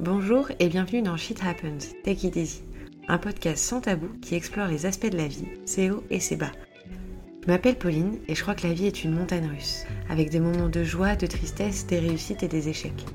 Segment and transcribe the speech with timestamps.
[0.00, 2.62] Bonjour et bienvenue dans Shit Happens, Take It Easy,
[3.08, 6.36] un podcast sans tabou qui explore les aspects de la vie, ses hauts et ses
[6.36, 6.52] bas.
[7.42, 10.38] Je m'appelle Pauline et je crois que la vie est une montagne russe, avec des
[10.38, 13.06] moments de joie, de tristesse, des réussites et des échecs.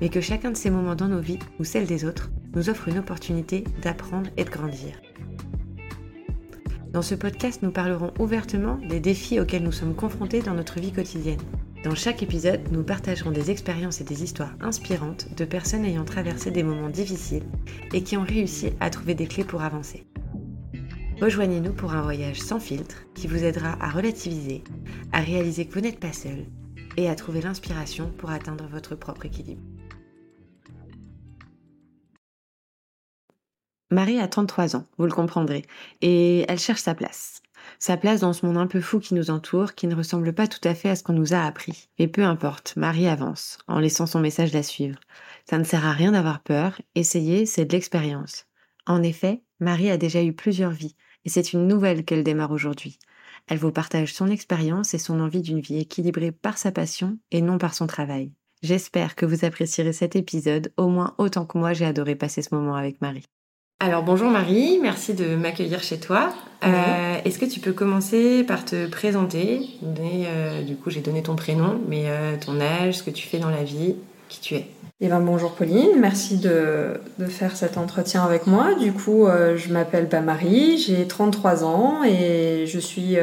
[0.00, 2.86] Mais que chacun de ces moments dans nos vies, ou celles des autres, nous offre
[2.86, 5.00] une opportunité d'apprendre et de grandir.
[6.92, 10.92] Dans ce podcast, nous parlerons ouvertement des défis auxquels nous sommes confrontés dans notre vie
[10.92, 11.40] quotidienne
[11.82, 16.50] dans chaque épisode, nous partagerons des expériences et des histoires inspirantes de personnes ayant traversé
[16.50, 17.46] des moments difficiles
[17.94, 20.06] et qui ont réussi à trouver des clés pour avancer.
[21.22, 24.62] Rejoignez-nous pour un voyage sans filtre qui vous aidera à relativiser,
[25.12, 26.44] à réaliser que vous n'êtes pas seul
[26.98, 29.62] et à trouver l'inspiration pour atteindre votre propre équilibre.
[33.90, 35.64] Marie a 33 ans, vous le comprendrez,
[36.00, 37.42] et elle cherche sa place
[37.80, 40.46] sa place dans ce monde un peu fou qui nous entoure, qui ne ressemble pas
[40.46, 41.88] tout à fait à ce qu'on nous a appris.
[41.96, 45.00] Et peu importe, Marie avance, en laissant son message la suivre.
[45.48, 48.46] Ça ne sert à rien d'avoir peur, essayer, c'est de l'expérience.
[48.86, 52.98] En effet, Marie a déjà eu plusieurs vies, et c'est une nouvelle qu'elle démarre aujourd'hui.
[53.46, 57.40] Elle vous partage son expérience et son envie d'une vie équilibrée par sa passion et
[57.40, 58.30] non par son travail.
[58.62, 62.54] J'espère que vous apprécierez cet épisode au moins autant que moi j'ai adoré passer ce
[62.54, 63.24] moment avec Marie.
[63.82, 66.34] Alors bonjour Marie, merci de m'accueillir chez toi.
[66.64, 69.70] Euh, est-ce que tu peux commencer par te présenter?
[69.82, 73.38] Euh, Du coup j'ai donné ton prénom, mais euh, ton âge, ce que tu fais
[73.38, 73.96] dans la vie,
[74.28, 74.66] qui tu es.
[75.00, 77.00] Eh ben, bonjour Pauline, merci de,
[77.30, 78.74] faire cet entretien avec moi.
[78.74, 83.16] Du coup je m'appelle Marie, j'ai 33 ans et je suis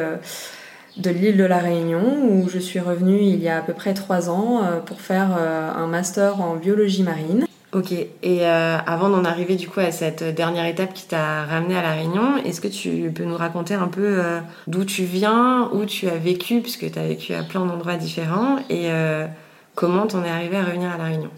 [0.98, 3.94] de l'île de la Réunion où je suis revenue il y a à peu près
[3.94, 7.46] 3 ans pour faire un master en biologie marine.
[7.74, 11.76] Ok, et euh, avant d'en arriver du coup à cette dernière étape qui t'a ramené
[11.76, 15.70] à La Réunion, est-ce que tu peux nous raconter un peu euh, d'où tu viens,
[15.74, 19.28] où tu as vécu, puisque tu as vécu à plein d'endroits différents, et euh,
[19.76, 21.30] comment t'en es arrivé à revenir à La Réunion?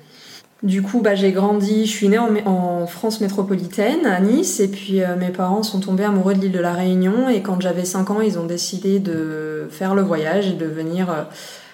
[0.61, 4.67] Du coup, bah, j'ai grandi, je suis née en, en, France métropolitaine, à Nice, et
[4.67, 8.11] puis mes parents sont tombés amoureux de l'île de la Réunion, et quand j'avais 5
[8.11, 11.07] ans, ils ont décidé de faire le voyage et de venir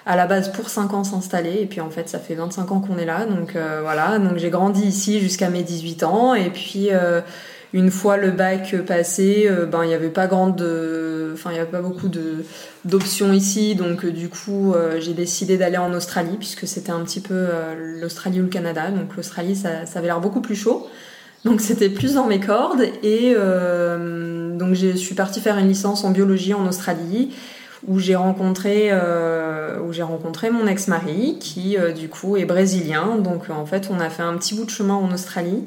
[0.06, 1.62] à la base pour 5 ans s'installer.
[1.62, 3.26] Et puis en fait ça fait 25 ans qu'on est là.
[3.26, 4.20] Donc euh, voilà.
[4.20, 6.36] Donc j'ai grandi ici jusqu'à mes 18 ans.
[6.36, 7.22] Et puis euh,
[7.74, 10.62] une fois le bac passé euh, ben il n'y avait pas grande
[11.34, 12.46] enfin il y avait pas beaucoup de
[12.86, 13.76] d'options ici.
[13.76, 17.48] Donc du coup j'ai décidé d'aller en Australie puisque c'était un petit peu
[18.00, 18.92] l'Australie ou le Canada.
[18.92, 20.88] Donc l'Australie ça, ça avait l'air beaucoup plus chaud.
[21.46, 22.86] Donc c'était plus dans mes cordes.
[23.02, 27.32] Et donc je suis partie faire une licence en biologie en Australie
[27.88, 33.18] où j'ai rencontré euh, où j'ai rencontré mon ex-mari qui euh, du coup est brésilien.
[33.18, 35.64] Donc en fait on a fait un petit bout de chemin en Australie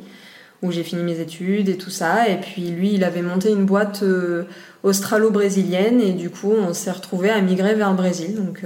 [0.62, 2.28] où j'ai fini mes études et tout ça.
[2.28, 4.44] Et puis lui il avait monté une boîte euh,
[4.82, 6.00] australo-brésilienne.
[6.00, 8.34] Et du coup on s'est retrouvé à migrer vers le Brésil.
[8.34, 8.62] Donc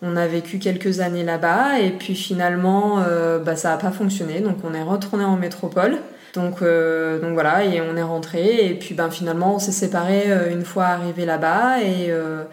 [0.00, 1.80] on a vécu quelques années là-bas.
[1.80, 3.04] Et puis finalement
[3.44, 4.40] bah, ça n'a pas fonctionné.
[4.40, 5.98] Donc on est retourné en métropole
[6.34, 8.66] donc, euh, donc voilà, et on est rentré.
[8.66, 11.82] Et puis ben, finalement, on s'est séparés euh, une fois arrivé là-bas.
[11.82, 12.44] Et, euh,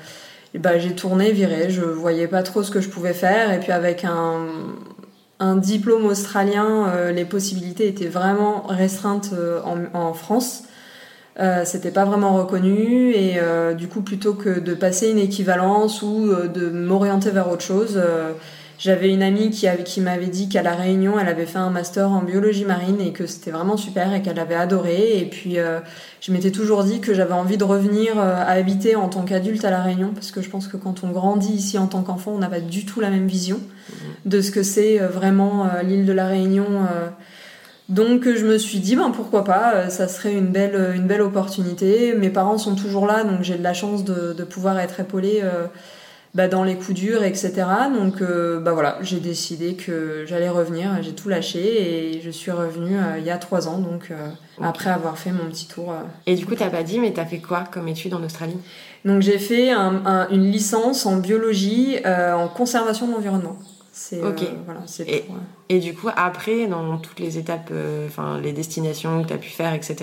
[0.54, 1.70] ben, j'ai tourné, viré.
[1.70, 3.54] Je voyais pas trop ce que je pouvais faire.
[3.54, 4.48] Et puis avec un,
[5.40, 9.32] un diplôme australien, les possibilités étaient vraiment restreintes
[9.64, 10.64] en, en, France.
[11.40, 13.40] Euh, c'était pas vraiment reconnu et
[13.78, 18.02] du coup plutôt que de passer une équivalence ou de m'orienter vers autre chose
[18.80, 21.70] j'avais une amie qui, avait, qui m'avait dit qu'à La Réunion, elle avait fait un
[21.70, 25.20] master en biologie marine et que c'était vraiment super et qu'elle avait adoré.
[25.20, 25.82] Et puis, euh,
[26.22, 29.66] je m'étais toujours dit que j'avais envie de revenir euh, à habiter en tant qu'adulte
[29.66, 32.32] à La Réunion parce que je pense que quand on grandit ici en tant qu'enfant,
[32.32, 33.60] on n'a pas du tout la même vision
[34.26, 36.66] de ce que c'est euh, vraiment l'île de La Réunion.
[37.90, 42.14] Donc je me suis dit ben pourquoi pas, ça serait une belle une belle opportunité.
[42.14, 45.42] Mes parents sont toujours là, donc j'ai de la chance de pouvoir être épaulée
[46.36, 47.66] bah, dans les coups durs, etc.
[47.98, 52.52] Donc euh, bah voilà, j'ai décidé que j'allais revenir, j'ai tout lâché et je suis
[52.52, 54.30] revenue euh, il y a trois ans, donc euh,
[54.62, 55.94] après avoir fait mon petit tour.
[56.28, 58.58] Et du coup, t'as pas dit, mais t'as fait quoi comme étude en Australie?
[59.06, 63.58] Donc j'ai fait une licence en biologie en conservation de l'environnement.
[64.12, 64.44] ok.
[64.66, 65.26] voilà, et,
[65.70, 67.72] et, du coup, après, dans toutes les étapes,
[68.06, 69.96] enfin les destinations que tu as pu faire, etc.,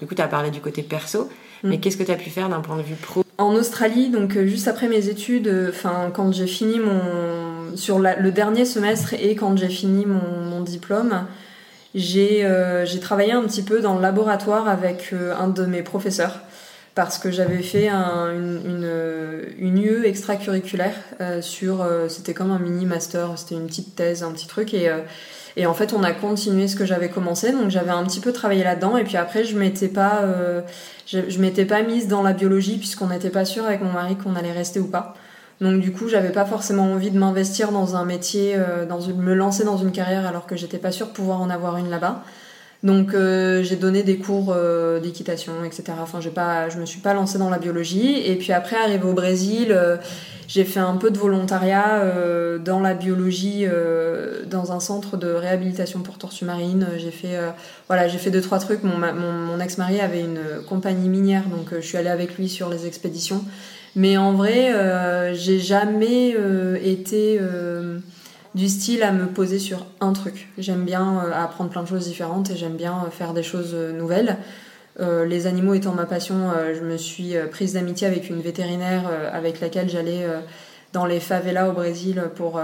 [0.00, 1.28] du coup, tu as parlé du côté perso,
[1.62, 1.80] mais mm.
[1.80, 3.23] qu'est-ce que tu as pu faire d'un point de vue pro?
[3.38, 7.98] En Australie, donc euh, juste après mes études, euh, enfin quand j'ai fini mon sur
[7.98, 11.26] le dernier semestre et quand j'ai fini mon, diplôme,
[11.96, 16.40] euh, j'ai travaillé un petit peu dans le laboratoire avec un de mes professeurs
[16.94, 20.94] parce que j'avais fait une, une, une, UE extracurriculaire
[21.40, 24.88] sur c'était comme un mini master, c'était une petite thèse, un petit truc et
[25.56, 28.32] et en fait, on a continué ce que j'avais commencé, donc j'avais un petit peu
[28.32, 28.96] travaillé là-dedans.
[28.96, 30.62] Et puis après, je m'étais pas, euh,
[31.06, 34.34] je, m'étais pas mise dans la biologie puisqu'on n'était pas sûr avec mon mari qu'on
[34.34, 35.14] allait rester ou pas.
[35.60, 39.22] Donc du coup, j'avais pas forcément envie de m'investir dans un métier, euh, dans une,
[39.22, 41.88] me lancer dans une carrière alors que j'étais pas sûre de pouvoir en avoir une
[41.88, 42.24] là-bas.
[42.82, 45.84] Donc euh, j'ai donné des cours euh, d'équitation, etc.
[46.02, 48.18] Enfin, j'ai pas, je me suis pas lancée dans la biologie.
[48.26, 49.74] Et puis après, arrivé au Brésil,
[50.54, 55.26] j'ai fait un peu de volontariat euh, dans la biologie, euh, dans un centre de
[55.26, 56.86] réhabilitation pour tortues marines.
[56.96, 57.50] J'ai fait, euh,
[57.88, 58.84] voilà, j'ai fait deux trois trucs.
[58.84, 62.68] Mon, mon, ex-mari avait une compagnie minière, donc euh, je suis allée avec lui sur
[62.68, 63.44] les expéditions.
[63.96, 64.72] Mais en vrai,
[65.34, 66.36] j'ai jamais
[66.82, 67.38] été
[68.56, 70.48] du style à me poser sur un truc.
[70.58, 74.38] J'aime bien apprendre plein de choses différentes et j'aime bien faire des choses nouvelles.
[75.00, 78.40] Euh, les animaux étant ma passion, euh, je me suis euh, prise d'amitié avec une
[78.40, 79.02] vétérinaire
[79.32, 80.26] avec laquelle j'allais
[80.92, 82.60] dans les favelas au Brésil pour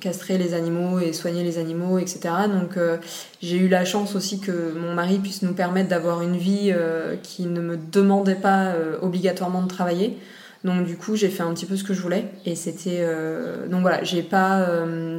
[0.00, 2.20] castrer les animaux et soigner les animaux, etc.
[2.52, 2.76] Donc
[3.40, 6.74] j'ai eu la chance aussi que mon mari puisse nous permettre d'avoir une vie
[7.22, 8.72] qui ne me demandait pas
[9.02, 10.18] obligatoirement de travailler.
[10.64, 13.06] Donc du coup j'ai fait un petit peu ce que je voulais et c'était
[13.68, 14.66] donc voilà j'ai pas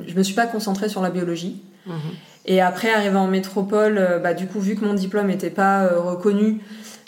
[0.06, 2.16] je me suis pas concentrée sur la biologie Mhm.
[2.45, 5.86] Et après, arrivé en métropole, euh, bah, du coup, vu que mon diplôme n'était pas
[5.86, 6.62] euh, reconnu,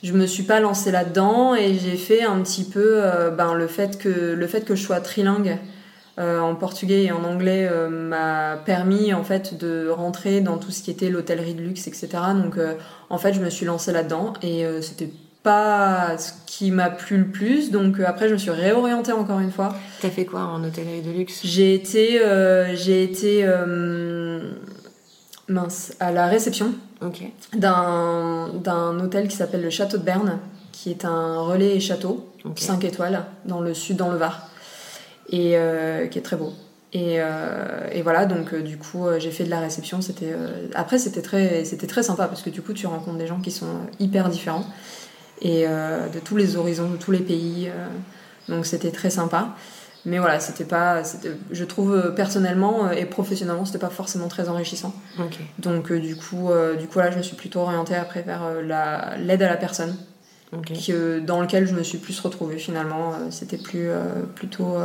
[0.03, 3.67] je me suis pas lancée là-dedans et j'ai fait un petit peu euh, ben, le,
[3.67, 5.57] fait que, le fait que je sois trilingue
[6.19, 10.71] euh, en portugais et en anglais euh, m'a permis en fait de rentrer dans tout
[10.71, 12.07] ce qui était l'hôtellerie de luxe, etc.
[12.33, 12.73] Donc euh,
[13.11, 15.11] en fait, je me suis lancée là-dedans et c'était
[15.43, 17.69] pas ce qui m'a plu le plus.
[17.69, 19.75] Donc après, je me suis réorientée encore une fois.
[20.01, 21.41] T'as fait quoi en hôtellerie de luxe?
[21.43, 22.19] J'ai été,
[22.73, 23.47] j'ai été
[25.47, 26.73] mince, à la réception
[27.53, 30.39] d'un hôtel qui s'appelle le Château de Berne,
[30.71, 32.59] qui est un relais et château, Ok.
[32.59, 34.47] 5 étoiles, dans le sud, dans le Var,
[35.29, 36.53] et euh, qui est très beau.
[36.94, 40.01] Et, euh, et voilà, donc euh, du coup, j'ai fait de la réception.
[40.01, 40.33] C'était
[40.73, 43.51] après, c'était très, c'était très sympa parce que du coup, tu rencontres des gens qui
[43.51, 44.65] sont hyper différents
[45.41, 47.69] et de tous les horizons, de tous les pays.
[48.47, 49.55] donc c'était très sympa.
[50.07, 51.04] Mais voilà, c'était pas,
[51.51, 54.94] je trouve euh, personnellement euh, et professionnellement, c'était pas forcément très enrichissant.
[55.59, 56.50] Donc euh, du coup,
[56.80, 59.57] du coup là, je me suis plutôt orientée après vers euh, la- l'aide à la
[59.57, 59.95] personne,
[60.74, 60.94] qui,
[61.25, 63.13] dans lequel je me suis plus retrouvée finalement.
[63.31, 63.89] C'était plus
[64.36, 64.77] plutôt,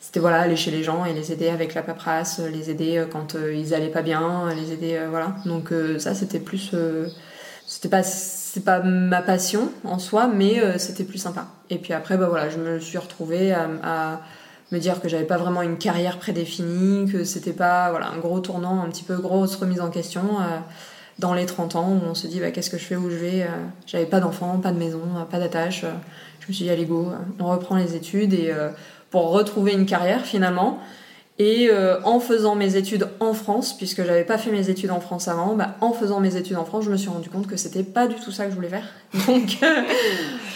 [0.00, 3.36] c'était voilà, aller chez les gens et les aider avec la paperasse, les aider quand
[3.36, 5.36] euh, ils allaient pas bien, les aider, euh, voilà.
[5.46, 6.72] Donc euh, ça, c'était plus,
[7.66, 8.02] c'était pas,
[8.54, 11.46] c'est pas ma passion en soi, mais euh, c'était plus sympa.
[11.70, 14.20] Et puis après, bah voilà, je me suis retrouvée à, à
[14.72, 18.40] me dire que j'avais pas vraiment une carrière prédéfinie, que c'était pas voilà un gros
[18.40, 20.58] tournant, un petit peu grosse remise en question euh,
[21.18, 23.16] dans les 30 ans où on se dit bah, qu'est-ce que je fais, où je
[23.16, 23.42] vais.
[23.44, 23.46] euh,
[23.86, 25.84] J'avais pas d'enfant, pas de maison, euh, pas d'attache.
[25.84, 25.92] euh,
[26.40, 28.52] je me suis dit allez go, euh, on reprend les études et
[29.10, 30.78] pour retrouver une carrière finalement.
[31.44, 35.00] Et euh, en faisant mes études en France, puisque j'avais pas fait mes études en
[35.00, 37.56] France avant, bah, en faisant mes études en France, je me suis rendu compte que
[37.56, 38.84] c'était pas du tout ça que je voulais faire.
[39.26, 39.82] Donc, euh,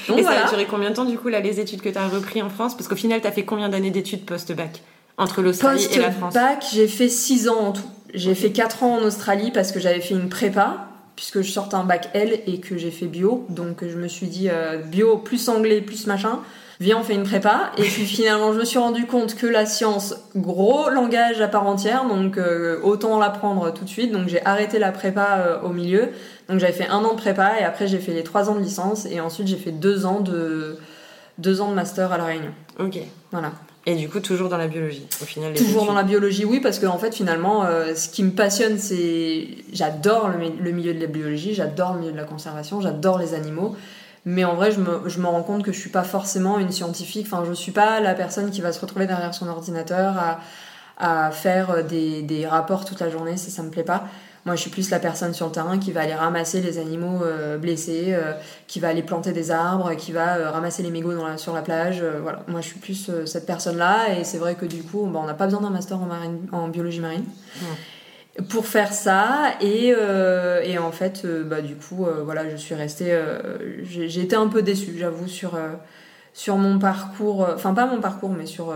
[0.07, 2.07] donc Et ça a duré combien de temps du coup là les études que t'as
[2.07, 2.77] repris en France?
[2.77, 4.81] Parce qu'au final t'as fait combien d'années d'études post-bac
[5.19, 6.35] entre l'Australie et la France?
[6.35, 7.83] Post-bac, j'ai fait 6 ans en tout.
[8.15, 10.87] J'ai fait 4 ans en Australie parce que j'avais fait une prépa,
[11.17, 13.45] puisque je sortais un bac L et que j'ai fait bio.
[13.49, 16.39] Donc je me suis dit euh, bio plus anglais plus machin.
[16.79, 17.73] Viens, on fait une prépa.
[17.79, 21.67] Et puis finalement, je me suis rendu compte que la science, gros langage à part
[21.67, 24.13] entière, donc euh, autant l'apprendre tout de suite.
[24.13, 26.09] Donc j'ai arrêté la prépa euh, au milieu.
[26.49, 28.61] Donc j'avais fait un an de prépa et après j'ai fait les 3 ans de
[28.61, 30.79] licence et ensuite j'ai fait 2 ans de,
[31.39, 32.53] deux ans de master à La Réunion.
[32.79, 32.99] Ok.
[33.33, 33.53] Voilà.
[33.89, 35.53] Et du coup toujours dans la biologie au final.
[35.53, 35.89] les Toujours études.
[35.89, 39.47] dans la biologie, oui, parce que en fait, finalement, euh, ce qui me passionne, c'est.
[39.73, 43.77] J'adore le milieu de la biologie, j'adore le milieu de la conservation, j'adore les animaux.
[44.27, 47.27] Mais en vrai, je me, rends compte que je suis pas forcément une scientifique.
[47.31, 50.15] Enfin, je suis pas la personne qui va se retrouver derrière son ordinateur
[50.99, 53.37] à, faire des, des rapports toute la journée.
[53.37, 54.05] Ça, ça me plaît pas.
[54.47, 57.25] Moi, je suis plus la personne sur le terrain qui va aller ramasser les animaux
[57.25, 58.33] euh, blessés, euh,
[58.69, 61.99] qui va aller planter des arbres, qui va euh, ramasser les mégots sur la plage.
[62.01, 62.43] euh, voilà.
[62.47, 64.17] Moi, je suis plus euh, cette personne-là.
[64.17, 65.99] Et c'est vrai que du coup, bah, on n'a pas besoin d'un master
[66.53, 67.25] en biologie marine.
[68.51, 72.57] Pour faire ça, et, euh, et en fait, euh, bah, du coup, euh, voilà, je
[72.57, 73.19] suis restée.
[73.83, 75.59] j'ai été un peu déçue, j'avoue, sur,
[76.35, 77.49] sur mon parcours.
[77.55, 78.75] Enfin, pas mon parcours, mais sur,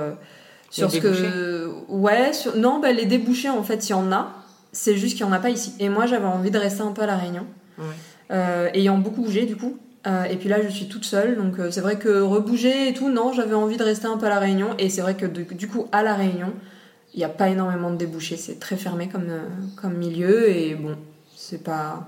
[0.71, 1.71] sur Les ce que.
[1.88, 4.33] Ouais, sur, non, bah, les débouchés, en fait, il y en a.
[4.73, 5.75] C'est juste qu'il n'y en a pas ici.
[5.79, 7.45] Et moi, j'avais envie de rester un peu à La Réunion.
[7.79, 8.71] Ouais.
[8.73, 9.79] Ayant beaucoup bougé, du coup.
[10.07, 11.37] Et puis là, je suis toute seule.
[11.37, 14.31] Donc, c'est vrai que rebouger et tout, non, j'avais envie de rester un peu à
[14.31, 14.71] La Réunion.
[14.79, 16.55] Et c'est vrai que du coup, à La Réunion,
[17.14, 18.37] il n'y a pas énormément de débouchés.
[18.37, 19.49] C'est très fermé comme, euh,
[19.81, 20.49] comme milieu.
[20.50, 20.97] Et bon,
[21.35, 22.07] c'est pas.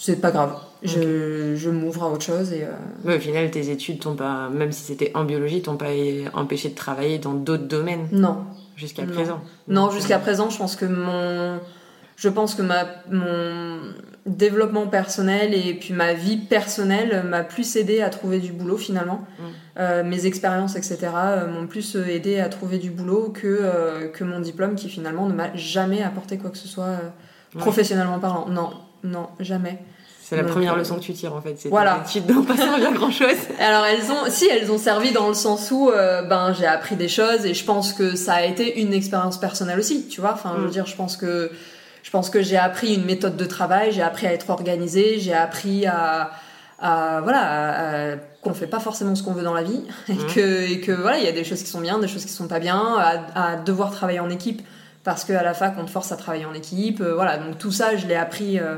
[0.00, 0.54] C'est pas grave.
[0.84, 2.62] Je, je m'ouvre à autre chose et.
[2.62, 2.68] euh,
[3.04, 5.90] Mais au final tes études t'ont pas, même si c'était en biologie, t'ont pas
[6.34, 8.44] empêché de travailler dans d'autres domaines non.
[8.76, 9.40] jusqu'à présent.
[9.66, 11.58] Non, jusqu'à euh, présent, je pense que mon,
[12.14, 13.78] je pense que ma, mon
[14.28, 19.26] développement personnel et puis ma vie personnelle m'a plus aidé à trouver du boulot finalement.
[19.38, 19.42] Mm.
[19.78, 24.24] Euh, mes expériences, etc., euh, m'ont plus aidé à trouver du boulot que, euh, que
[24.24, 26.96] mon diplôme qui finalement ne m'a jamais apporté quoi que ce soit
[27.56, 28.48] professionnellement parlant.
[28.48, 28.70] Non,
[29.02, 29.78] non, jamais.
[30.20, 31.54] C'est la première leçon que tu tires en fait.
[31.56, 32.04] C'est voilà.
[32.04, 33.28] études n'ont pas servi à grand chose.
[33.58, 35.90] Alors elles ont, si elles ont servi dans le sens où
[36.28, 39.78] ben j'ai appris des choses et je pense que ça a été une expérience personnelle
[39.78, 40.34] aussi, tu vois.
[40.34, 40.72] Enfin, je veux mm.
[40.72, 41.50] dire, je pense que
[42.08, 45.34] je pense que j'ai appris une méthode de travail, j'ai appris à être organisé, j'ai
[45.34, 46.30] appris à,
[46.78, 50.26] à voilà, qu'on fait pas forcément ce qu'on veut dans la vie et mmh.
[50.34, 52.32] que, et que voilà, il y a des choses qui sont bien, des choses qui
[52.32, 52.96] sont pas bien,
[53.34, 54.62] à, devoir travailler en équipe
[55.04, 57.36] parce qu'à la fac on te force à travailler en équipe, euh, voilà.
[57.36, 58.76] Donc tout ça, je l'ai appris euh,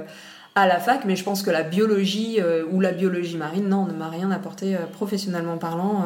[0.56, 3.87] à la fac, mais je pense que la biologie euh, ou la biologie marine, non,
[3.87, 6.04] ne m'a rien apporté professionnellement parlant.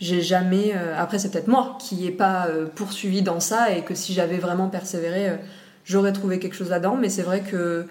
[0.00, 0.74] j'ai jamais.
[0.98, 4.68] après, c'est peut-être moi qui ai pas poursuivi dans ça et que si j'avais vraiment
[4.68, 5.38] persévéré
[5.84, 7.86] j'aurais trouvé quelque chose là-dedans, mais c'est vrai que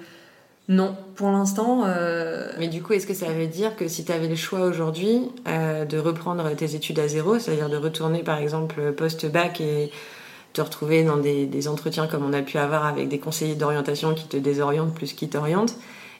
[0.69, 1.83] non, pour l'instant.
[1.85, 4.61] Euh, mais du coup, est-ce que ça veut dire que si tu avais le choix
[4.61, 9.91] aujourd'hui euh, de reprendre tes études à zéro, c'est-à-dire de retourner par exemple post-bac et
[10.53, 14.27] te retrouver dans des, entretiens comme on a pu avoir avec des conseillers d'orientation qui
[14.27, 15.75] te désorientent plus qu'ils t'orientent,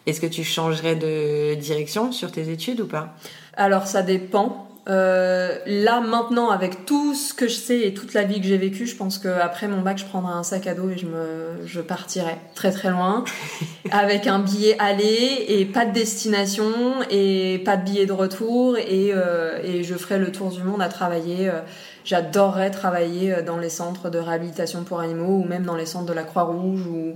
[0.06, 3.16] est-ce que tu changerais de direction sur tes études ou pas?
[3.56, 4.68] Alors ça dépend.
[4.90, 8.58] Euh, là maintenant avec tout ce que je sais et toute la vie que j'ai
[8.58, 11.66] vécue, je pense qu'après mon bac je prendrai un sac à dos et je me
[11.66, 13.24] je partirai très très loin
[13.92, 16.74] avec un billet aller et pas de destination
[17.10, 20.82] et pas de billet de retour et, euh, et je ferai le tour du monde
[20.82, 21.50] à travailler.
[21.50, 21.62] Euh,
[22.04, 26.12] j'adorerais travailler dans les centres de réhabilitation pour animaux ou même dans les centres de
[26.12, 27.16] la Croix-Rouge ou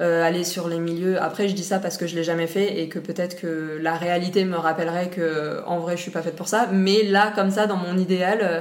[0.00, 1.20] euh, aller sur les milieux.
[1.20, 3.94] Après, je dis ça parce que je l'ai jamais fait et que peut-être que la
[3.96, 6.68] réalité me rappellerait que en vrai, je suis pas faite pour ça.
[6.72, 8.60] Mais là, comme ça, dans mon idéal euh,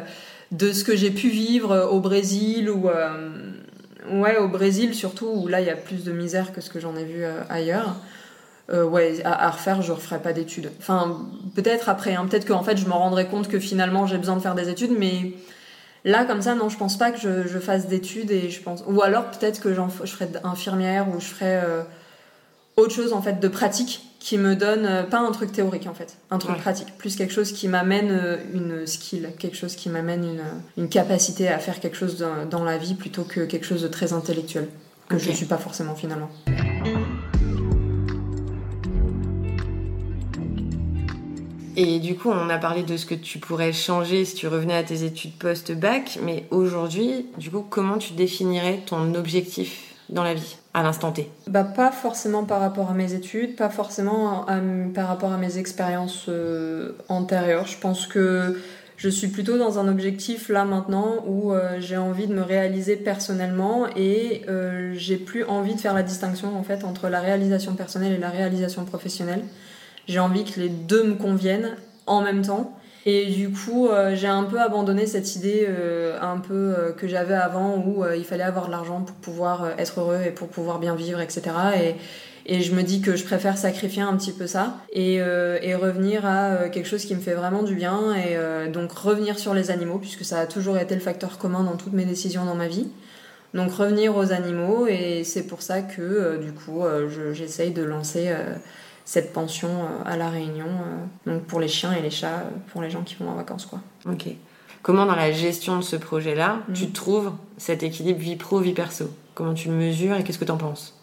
[0.51, 3.51] de ce que j'ai pu vivre au Brésil ou euh,
[4.09, 6.79] ouais, au Brésil surtout où là, il y a plus de misère que ce que
[6.79, 7.97] j'en ai vu ailleurs.
[8.73, 10.71] ouais, à, refaire, je referais pas d'études.
[10.79, 11.19] Enfin,
[11.53, 14.41] peut-être après, hein, peut-être qu'en fait, je me rendrais compte que finalement, j'ai besoin de
[14.41, 15.33] faire des études, mais
[16.07, 18.81] Là, comme ça, non, je pense pas que je, fasse d'études et je pense.
[18.87, 21.83] Ou alors peut-être que je ferai infirmière ou je ferai euh,
[22.77, 25.93] autre chose en fait de pratique qui me donne euh, pas un truc théorique en
[25.93, 29.89] fait, un truc pratique, plus quelque chose qui m'amène euh, une skill, quelque chose qui
[29.89, 30.25] m'amène
[30.77, 34.13] une, capacité à faire quelque chose dans, la vie plutôt que quelque chose de très
[34.13, 34.69] intellectuel
[35.09, 36.29] que je je suis pas forcément finalement.
[41.79, 44.75] Et du coup, on a parlé de ce que tu pourrais changer si tu revenais
[44.75, 50.33] à tes études post-bac, mais aujourd'hui, du coup, comment tu définirais ton objectif dans la
[50.33, 51.29] vie à l'instant T?
[51.45, 54.47] Bah pas forcément par rapport à mes études, pas forcément
[54.95, 57.67] par rapport à mes expériences euh, antérieures.
[57.67, 58.59] Je pense que
[58.95, 62.95] je suis plutôt dans un objectif là maintenant où euh, j'ai envie de me réaliser
[62.95, 67.75] personnellement et euh, j'ai plus envie de faire la distinction en fait entre la réalisation
[67.75, 69.43] personnelle et la réalisation professionnelle.
[70.07, 72.77] J'ai envie que les deux me conviennent en même temps.
[73.05, 77.07] Et du coup, euh, j'ai un peu abandonné cette idée euh, un peu euh, que
[77.07, 80.79] j'avais avant où il fallait avoir de l'argent pour pouvoir être heureux et pour pouvoir
[80.79, 81.41] bien vivre, etc.
[81.81, 81.95] Et,
[82.53, 86.25] et je me dis que je préfère sacrifier un petit peu ça et, et revenir
[86.25, 88.13] à quelque chose qui me fait vraiment du bien.
[88.15, 91.75] Et donc revenir sur les animaux, puisque ça a toujours été le facteur commun dans
[91.75, 92.87] toutes mes décisions dans ma vie.
[93.53, 96.83] Donc revenir aux animaux et c'est pour ça que du coup
[97.33, 98.33] j'essaye de lancer
[99.07, 102.49] cette pension euh, à La Réunion, euh, donc pour les chiens et les chats, euh,
[102.73, 103.65] pour les gens qui vont en vacances.
[103.65, 103.79] Quoi.
[104.05, 104.25] Ok.
[104.81, 106.73] Comment dans la gestion de ce projet-là, mm.
[106.73, 109.05] tu trouves cet équilibre vie pro, vie perso?
[109.33, 110.93] Comment tu le mesures et qu'est-ce que tu en penses?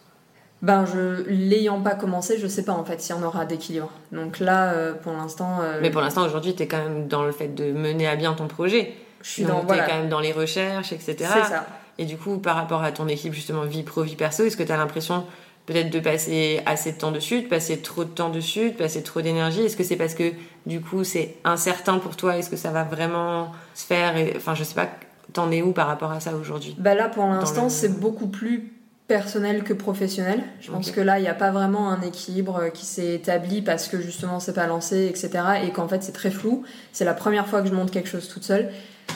[0.61, 3.89] Ben, je l'ayant pas commencé, je sais pas en fait si on aura d'équilibre.
[4.11, 5.59] Donc là, pour l'instant.
[5.81, 8.33] Mais pour l'instant, aujourd'hui, tu es quand même dans le fait de mener à bien
[8.33, 8.93] ton projet.
[9.21, 9.65] Je suis dans.
[9.65, 11.15] Tu es quand même dans les recherches, etc.
[11.17, 11.65] C'est ça.
[11.97, 14.63] Et du coup, par rapport à ton équipe, justement, vie pro, vie perso, est-ce que
[14.63, 15.25] tu as l'impression
[15.65, 19.01] peut-être de passer assez de temps dessus, de passer trop de temps dessus, de passer
[19.01, 20.31] trop d'énergie Est-ce que c'est parce que
[20.65, 22.37] du coup c'est incertain pour toi?
[22.37, 24.13] Est-ce que ça va vraiment se faire?
[24.35, 24.89] Enfin, je sais pas,
[25.33, 26.75] t'en es où par rapport à ça aujourd'hui?
[26.77, 28.71] Bah là, pour l'instant, c'est beaucoup plus
[29.07, 30.41] personnel que professionnel.
[30.61, 33.87] Je pense que là, il n'y a pas vraiment un équilibre qui s'est établi parce
[33.87, 35.29] que justement c'est pas lancé, etc.
[35.63, 36.63] Et qu'en fait c'est très flou.
[36.91, 38.71] C'est la première fois que je monte quelque chose toute seule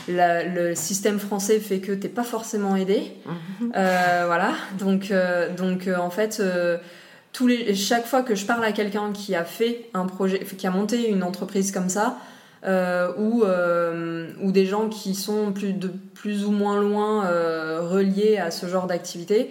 [0.08, 3.13] le système français fait que t'es pas forcément aidé.
[3.25, 3.72] Mhm.
[3.75, 4.53] Euh, voilà.
[4.77, 6.41] Donc, euh, donc euh, en fait,
[7.34, 10.67] tous les, chaque fois que je parle à quelqu'un qui a fait un projet, qui
[10.67, 12.17] a monté une entreprise comme ça,
[13.17, 13.43] ou,
[14.41, 17.29] ou des gens qui sont plus, de, plus ou moins loin
[17.79, 19.50] reliés à ce genre d'activité,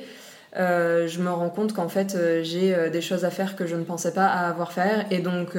[0.54, 4.12] je me rends compte qu'en fait, j'ai des choses à faire que je ne pensais
[4.12, 5.06] pas avoir faire.
[5.10, 5.56] Et donc,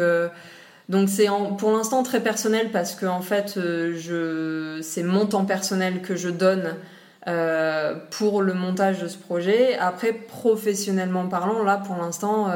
[0.90, 1.28] donc c'est
[1.58, 6.30] pour l'instant très personnel parce que en fait euh, c'est mon temps personnel que je
[6.30, 6.76] donne
[8.10, 9.78] pour le montage de ce projet.
[9.78, 12.48] Après, professionnellement parlant, là, pour l'instant,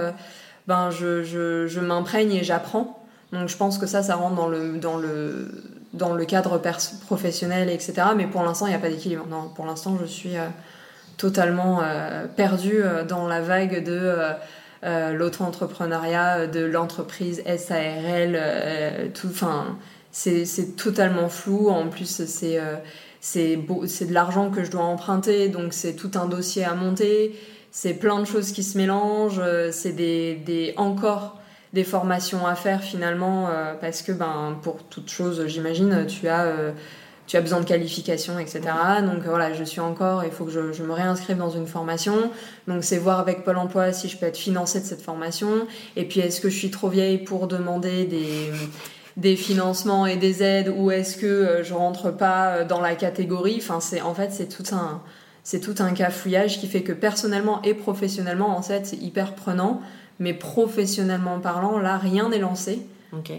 [0.65, 3.05] ben, je, m'imprègne et j'apprends.
[3.31, 5.47] Donc je pense que ça, ça rentre dans le, dans le,
[5.93, 6.59] dans le cadre
[7.05, 7.93] professionnel, etc.
[8.15, 9.25] Mais pour l'instant, il n'y a pas d'équilibre.
[9.29, 10.47] Non, pour l'instant, je suis euh,
[11.17, 14.15] totalement euh, perdue euh, dans la vague de
[14.83, 19.11] l'auto-entrepreneuriat, de l'entreprise SARL.
[19.13, 19.77] tout, enfin,
[20.11, 21.69] c'est totalement flou.
[21.69, 26.73] En plus, c'est de l'argent que je dois emprunter, donc c'est tout un dossier à
[26.73, 27.39] monter.
[27.71, 29.41] C'est plein de choses qui se mélangent.
[29.71, 31.39] C'est des, des encore
[31.73, 36.43] des formations à faire finalement euh, parce que ben pour toute chose j'imagine tu as
[36.43, 36.71] euh,
[37.25, 38.61] tu as besoin de qualifications etc
[39.01, 42.31] donc voilà je suis encore il faut que je, je me réinscrive dans une formation.
[42.67, 45.67] Donc c'est voir avec Pôle Emploi si je peux être financée de cette formation.
[45.95, 48.51] Et puis est-ce que je suis trop vieille pour demander des
[49.15, 53.57] des financements et des aides ou est-ce que euh, je rentre pas dans la catégorie?
[53.57, 55.01] Enfin c'est en fait c'est tout un
[55.43, 59.81] c'est tout un cafouillage qui fait que personnellement et professionnellement en fait c'est hyper prenant.
[60.19, 62.85] Mais professionnellement parlant, là, rien n'est lancé.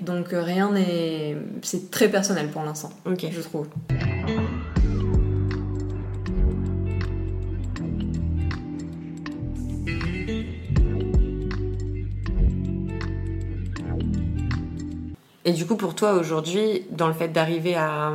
[0.03, 1.37] Donc euh, rien n'est...
[1.63, 3.67] C'est très personnel pour l'instant, je trouve.
[15.47, 18.13] Et du coup, pour toi aujourd'hui, dans le fait d'arriver à,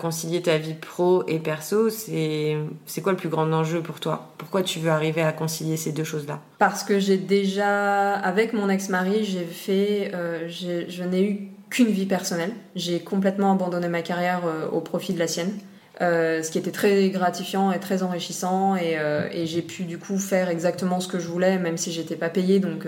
[0.00, 2.56] concilier ta vie pro et perso, c'est
[3.02, 4.32] quoi le plus grand enjeu pour toi?
[4.38, 6.40] Pourquoi tu veux arriver à concilier ces deux choses-là?
[6.58, 12.06] Parce que j'ai déjà, avec mon ex-mari, j'ai fait, euh, je n'ai eu qu'une vie
[12.06, 12.52] personnelle.
[12.74, 15.52] J'ai complètement abandonné ma carrière euh, au profit de la sienne.
[16.00, 18.96] Euh, ce qui était très gratifiant et très enrichissant et,
[19.30, 22.30] et j'ai pu du coup faire exactement ce que je voulais même si j'étais pas
[22.30, 22.86] payée donc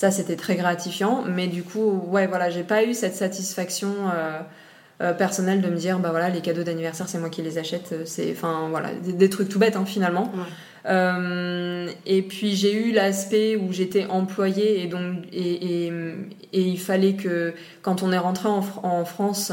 [0.00, 1.24] ça, c'était très gratifiant.
[1.28, 4.40] Mais du coup, ouais, voilà, j'ai pas eu cette satisfaction euh,
[5.02, 7.92] euh, personnelle de me dire, bah voilà, les cadeaux d'anniversaire, c'est moi qui les achète.
[7.92, 10.32] Euh, c'est, enfin, voilà, des, trucs tout bêtes, hein, finalement.
[10.86, 15.92] et puis j'ai eu l'aspect où j'étais employée et donc et, et,
[16.52, 17.52] il fallait que
[17.82, 19.52] quand on est rentré en, en France,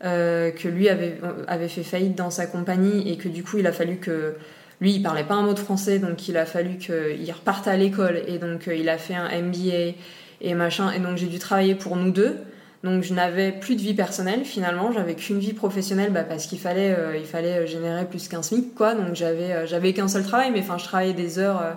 [0.00, 1.18] que lui avait
[1.48, 4.36] avait fait faillite dans sa compagnie et que du coup il a fallu que
[4.80, 7.76] lui, il parlait pas un mot de français, donc il a fallu qu'il reparte à
[7.76, 8.22] l'école.
[8.26, 9.94] Et donc, euh, il a fait un MBA
[10.40, 10.90] et machin.
[10.92, 12.38] Et donc, j'ai dû travailler pour nous deux.
[12.82, 14.90] Donc, je n'avais plus de vie personnelle finalement.
[14.90, 18.74] J'avais qu'une vie professionnelle bah, parce qu'il fallait, euh, il fallait générer plus qu'un SMIC,
[18.74, 18.94] quoi.
[18.94, 21.76] Donc, j'avais, euh, j'avais qu'un seul travail, mais enfin, je travaillais des heures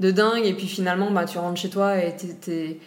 [0.00, 0.46] de dingue.
[0.46, 2.78] Et puis finalement, bah, tu rentres chez toi et t'es.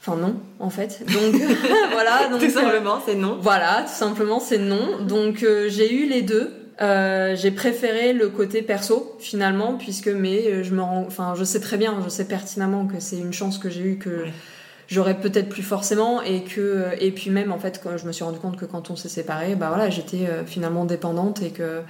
[0.00, 1.02] Enfin non, en fait.
[1.06, 1.40] Donc
[1.92, 2.28] voilà.
[2.30, 3.38] Donc, tout simplement, c'est non.
[3.40, 4.98] Voilà, tout simplement, c'est non.
[5.00, 6.52] Donc j'ai eu les deux.
[6.80, 11.42] Euh, j'ai préféré le côté perso finalement puisque mais euh, je me rends enfin je
[11.42, 14.26] sais très bien je sais pertinemment que c'est une chance que j'ai eu que
[14.86, 18.12] j'aurais peut-être plus forcément et que euh, et puis même en fait quand je me
[18.12, 21.82] suis rendu compte que quand on s'est séparés bah voilà j'étais finalement dépendante et que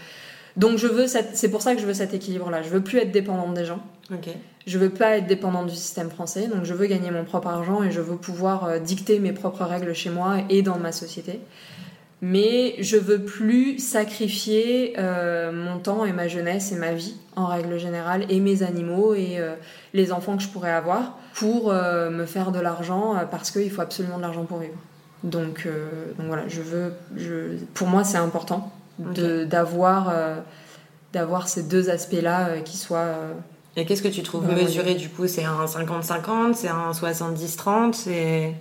[0.57, 2.99] donc je veux c'est pour ça que je veux cet équilibre là je veux plus
[2.99, 3.83] être dépendante des gens.
[4.11, 4.37] Okay.
[4.67, 7.83] je veux pas être dépendante du système français donc je veux gagner mon propre argent
[7.83, 11.41] et je veux pouvoir dicter mes propres règles chez moi et dans ma société
[12.21, 17.47] mais je veux plus sacrifier euh, mon temps et ma jeunesse et ma vie en
[17.47, 19.55] règle générale et mes animaux et euh,
[19.95, 23.83] les enfants que je pourrais avoir pour euh, me faire de l'argent parce qu'il faut
[23.83, 24.75] absolument de l'argent pour vivre.
[25.25, 25.67] Donc,
[26.17, 30.13] donc voilà, je veux, je, pour moi c'est important d'avoir
[31.13, 33.17] d'avoir ces deux aspects-là qui soient
[33.79, 35.29] et qu'est-ce que tu trouves mesuré du coup?
[35.29, 38.55] C'est un 50-50 C'est un 70-30 C'est...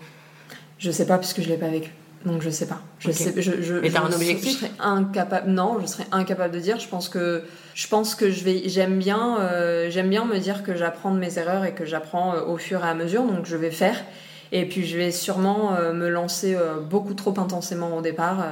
[0.78, 1.92] Je sais pas puisque je l'ai pas vécu.
[2.26, 2.82] Donc je sais pas.
[3.00, 4.62] Je sais, je, je, Mais t'as un objectif?
[4.62, 5.50] Je incapable.
[5.50, 6.80] Non, je serais incapable de dire.
[6.80, 8.64] Je pense que je pense que je vais.
[8.66, 9.38] J'aime bien.
[9.40, 12.58] Euh, j'aime bien me dire que j'apprends de mes erreurs et que j'apprends euh, au
[12.58, 13.24] fur et à mesure.
[13.24, 14.04] Donc je vais faire.
[14.52, 16.58] Et puis je vais sûrement euh, me lancer
[16.90, 18.46] beaucoup trop intensément au départ.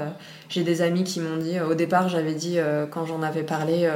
[0.49, 1.59] J'ai des amis qui m'ont dit.
[1.59, 2.59] au départ, j'avais dit
[2.91, 3.89] quand j'en avais parlé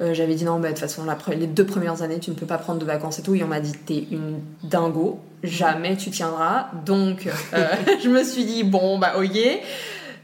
[0.00, 2.46] euh, j'avais dit non, bah, de toute façon, les deux premières années, tu ne peux
[2.46, 3.34] pas prendre de vacances et tout.
[3.34, 6.68] Et on m'a dit, t'es une dingo, jamais tu tiendras.
[6.86, 7.66] Donc, euh,
[8.02, 9.36] je me suis dit, bon, bah, ok.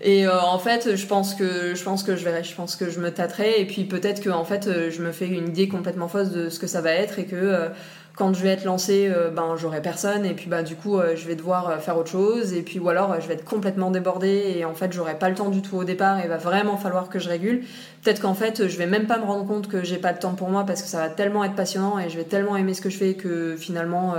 [0.03, 2.91] Et euh, en fait, je pense que je pense que je verrai, je pense que
[2.91, 6.07] je me tâterai et puis peut-être que en fait, je me fais une idée complètement
[6.07, 7.71] fausse de ce que ça va être et que
[8.17, 11.15] quand je vais être lancée, euh, ben j'aurai personne et puis bah du coup euh,
[11.17, 13.91] je vais devoir euh, faire autre chose et puis ou alors je vais être complètement
[13.91, 16.39] débordée et en fait j'aurai pas le temps du tout au départ et il va
[16.39, 17.65] vraiment falloir que je régule.
[18.03, 20.33] Peut-être qu'en fait je vais même pas me rendre compte que j'ai pas le temps
[20.33, 22.81] pour moi parce que ça va tellement être passionnant et je vais tellement aimer ce
[22.81, 24.15] que je fais que finalement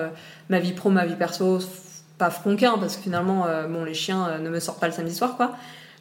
[0.49, 1.59] ma vie pro, ma vie perso,
[2.19, 5.37] pas fronquin parce que finalement bon les chiens ne me sortent pas le samedi soir
[5.37, 5.55] quoi.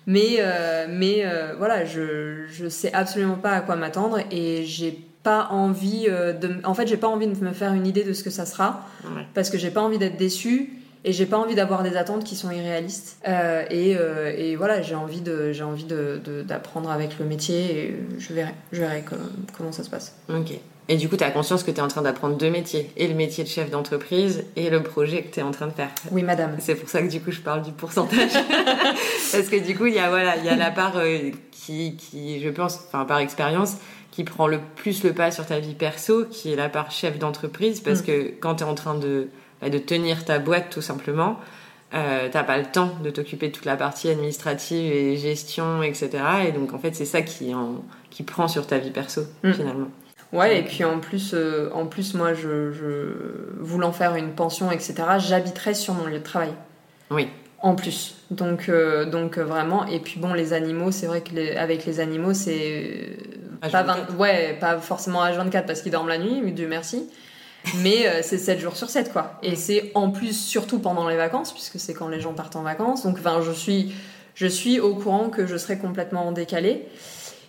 [0.06, 0.44] Mais
[0.90, 1.24] mais
[1.56, 6.54] voilà je je sais absolument pas à quoi m'attendre et j'ai pas envie euh, de.
[6.62, 8.86] En fait, j'ai pas envie de me faire une idée de ce que ça sera.
[9.34, 10.70] Parce que j'ai pas envie d'être déçue.
[11.04, 13.18] et j'ai pas envie d'avoir des attentes qui sont irréalistes.
[13.26, 17.60] Euh, et, euh, et, voilà, j'ai envie de, j'ai envie de, d'apprendre avec le métier
[17.76, 19.04] et je verrai, je verrai
[19.56, 20.14] comment ça se passe.
[20.28, 20.52] Ok.
[20.88, 23.08] Et du coup, tu as conscience que tu es en train d'apprendre deux métiers, et
[23.08, 25.90] le métier de chef d'entreprise et le projet que tu es en train de faire.
[26.12, 26.56] Oui, madame.
[26.60, 28.30] C'est pour ça que du coup, je parle du pourcentage.
[29.32, 31.96] Parce que du coup, il y a, voilà, il y a la part euh, qui,
[31.96, 33.78] qui, je pense, enfin, par expérience,
[34.16, 37.18] qui prend le plus le pas sur ta vie perso, qui est la part chef
[37.18, 38.04] d'entreprise, parce mm.
[38.06, 39.28] que quand tu es en train de,
[39.60, 41.38] bah, de tenir ta boîte tout simplement,
[41.92, 46.08] euh, t'as pas le temps de t'occuper de toute la partie administrative et gestion, etc.
[46.48, 49.52] Et donc en fait, c'est ça qui, en, qui prend sur ta vie perso mm.
[49.52, 49.88] finalement.
[50.32, 53.12] Ouais, et puis en plus, euh, en plus moi, je, je,
[53.60, 56.54] voulant faire une pension, etc., j'habiterais sur mon lieu de travail.
[57.10, 57.28] Oui.
[57.62, 58.14] En plus.
[58.30, 62.34] Donc, euh, donc vraiment, et puis bon, les animaux, c'est vrai que avec les animaux,
[62.34, 63.18] c'est
[63.72, 63.84] pas,
[64.18, 67.08] ouais, pas forcément H24 parce qu'ils dorment la nuit, Dieu merci.
[67.82, 69.38] Mais euh, c'est 7 jours sur 7, quoi.
[69.42, 72.62] Et c'est en plus, surtout pendant les vacances, puisque c'est quand les gens partent en
[72.62, 73.02] vacances.
[73.04, 73.92] Donc, enfin, je suis,
[74.34, 76.86] je suis au courant que je serai complètement décalée.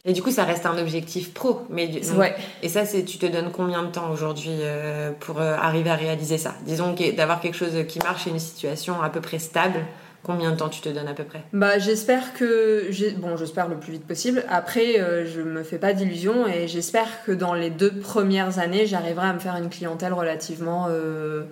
[0.08, 1.62] Et du coup, ça reste un objectif pro.
[1.70, 2.34] Mais ouais.
[2.64, 5.96] Et ça, c'est tu te donnes combien de temps aujourd'hui euh, pour euh, arriver à
[5.96, 6.56] réaliser ça?
[6.66, 9.82] Disons d'avoir quelque chose qui marche et une situation à peu près stable.
[10.24, 11.42] Combien de temps tu te donnes à peu près?
[11.54, 14.44] Bah j'espère que bon j'espère le plus vite possible.
[14.50, 18.88] Après euh, je me fais pas d'illusions et j'espère que dans les deux premières années
[18.88, 21.44] j'arriverai à me faire une clientèle relativement euh,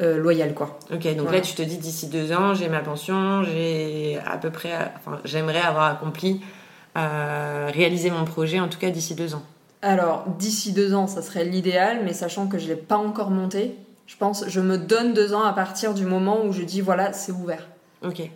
[0.00, 0.78] euh, loyale quoi.
[0.94, 4.50] Ok donc là tu te dis d'ici deux ans j'ai ma pension j'ai à peu
[4.50, 6.40] près enfin j'aimerais avoir accompli
[6.96, 9.42] réaliser mon projet en tout cas d'ici deux ans.
[9.82, 13.76] Alors d'ici deux ans ça serait l'idéal mais sachant que je l'ai pas encore monté
[14.06, 17.12] je pense je me donne deux ans à partir du moment où je dis voilà
[17.12, 17.66] c'est ouvert.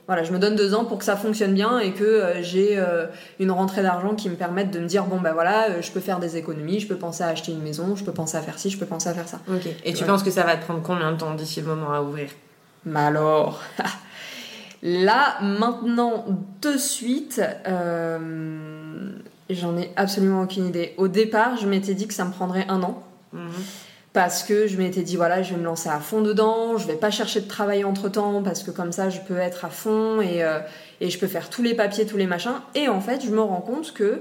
[0.07, 2.79] Voilà, je me donne deux ans pour que ça fonctionne bien et que euh, j'ai
[2.79, 3.07] euh,
[3.39, 6.01] une rentrée d'argent qui me permette de me dire bon ben voilà, euh, je peux
[6.01, 8.59] faire des économies, je peux penser à acheter une maison, je peux penser à faire
[8.59, 9.41] ci, je peux penser à faire ça.
[9.85, 12.03] Et tu penses que ça va te prendre combien de temps d'ici le moment à
[12.03, 12.31] ouvrir?
[12.85, 13.61] Mais alors,
[14.83, 16.25] là maintenant
[16.63, 20.95] de suite, j'en ai absolument aucune idée.
[20.97, 23.03] Au départ, je m'étais dit que ça me prendrait un an.
[23.33, 23.51] Mhm
[24.13, 26.95] parce que je m'étais dit voilà je vais me lancer à fond dedans je vais
[26.95, 30.21] pas chercher de travail entre temps parce que comme ça je peux être à fond
[30.21, 30.59] et, euh,
[31.01, 33.41] et je peux faire tous les papiers tous les machins et en fait je me
[33.41, 34.21] rends compte que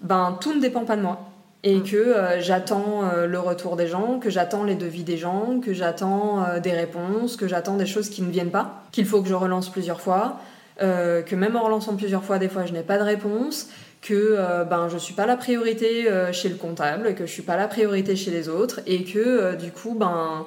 [0.00, 1.25] ben tout ne dépend pas de moi
[1.62, 1.82] et mm.
[1.84, 5.72] que euh, j'attends euh, le retour des gens que j'attends les devis des gens que
[5.72, 9.34] j'attends des réponses que j'attends des choses qui ne viennent pas qu'il faut que je
[9.34, 10.38] relance plusieurs fois
[10.78, 13.68] que même en relançant plusieurs fois des fois je n'ai pas de réponse
[14.06, 17.42] que euh, ben je suis pas la priorité euh, chez le comptable, que je suis
[17.42, 20.46] pas la priorité chez les autres et que euh, du coup ben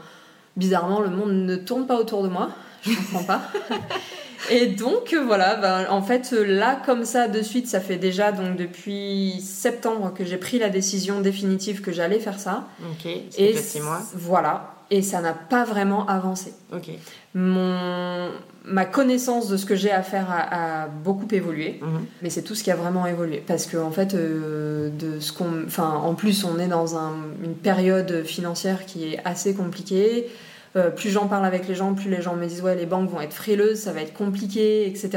[0.55, 2.49] bizarrement le monde ne tourne pas autour de moi,
[2.83, 3.41] je comprends pas.
[4.49, 8.55] et donc voilà, ben, en fait là comme ça de suite, ça fait déjà donc
[8.55, 12.67] depuis septembre que j'ai pris la décision définitive que j'allais faire ça.
[12.91, 13.11] Ok.
[13.37, 14.01] Et six mois.
[14.13, 16.53] Voilà et ça n'a pas vraiment avancé.
[16.73, 16.89] Ok.
[17.35, 18.29] Mon,
[18.65, 22.05] ma connaissance de ce que j'ai à faire a, beaucoup évolué, mhm.
[22.21, 23.43] mais c'est tout ce qui a vraiment évolué.
[23.45, 26.97] Parce qu'en en fait, euh, de ce qu'on, enfin, en plus, on est dans
[27.43, 30.27] une période financière qui est assez compliquée.
[30.75, 33.09] Euh, plus j'en parle avec les gens, plus les gens me disent ouais les banques
[33.09, 35.09] vont être frileuses, ça va être compliqué, etc.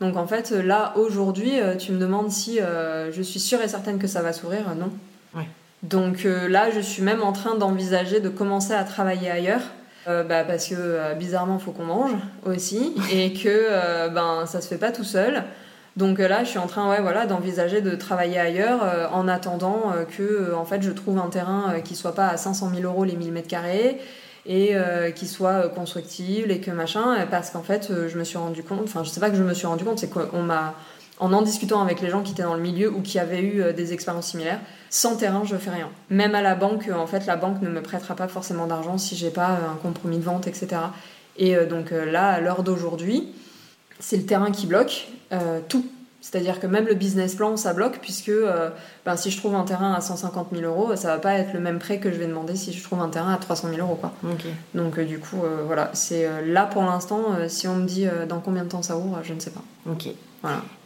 [0.00, 3.98] Donc en fait là aujourd'hui euh, tu me demandes si je suis sûre et certaine
[3.98, 4.90] que ça va s'ouvrir, non.
[5.34, 5.48] Ouais.
[5.84, 9.62] Donc euh, là, je suis même en train d'envisager de commencer à travailler ailleurs.
[10.06, 12.12] Euh, bah, parce que euh, bizarrement, il faut qu'on mange
[12.44, 15.44] aussi et que ben ça se fait pas tout seul.
[15.96, 18.80] Donc là, je suis en train, ouais, voilà, d'envisager de travailler ailleurs
[19.12, 22.82] en attendant que, en fait, je trouve un terrain qui soit pas à 500 000
[22.82, 24.00] euros les 1000 mètres carrés
[24.46, 24.74] et
[25.16, 29.02] qui soit constructible et que machin, parce qu'en fait, je me suis rendu compte, enfin,
[29.02, 30.74] je sais pas que je me suis rendu compte, c'est qu'on m'a,
[31.18, 33.72] en en discutant avec les gens qui étaient dans le milieu ou qui avaient eu
[33.72, 35.88] des expériences similaires, sans terrain, je fais rien.
[36.10, 39.16] Même à la banque, en fait, la banque ne me prêtera pas forcément d'argent si
[39.16, 40.76] j'ai pas un compromis de vente, etc.
[41.36, 43.32] Et euh, donc euh, là, à l'heure d'aujourd'hui,
[43.98, 45.86] c'est le terrain qui bloque euh, tout.
[46.24, 48.32] C'est-à-dire que même le business plan, ça bloque, puisque
[49.04, 51.60] ben, si je trouve un terrain à 150 000 euros, ça va pas être le
[51.60, 53.96] même prêt que je vais demander si je trouve un terrain à 300 000 euros.
[53.96, 54.10] Quoi.
[54.74, 58.70] Donc du coup, voilà, c'est là pour l'instant, si on me dit dans combien de
[58.70, 59.62] temps ça ouvre, je ne sais pas.
[59.90, 60.08] Ok.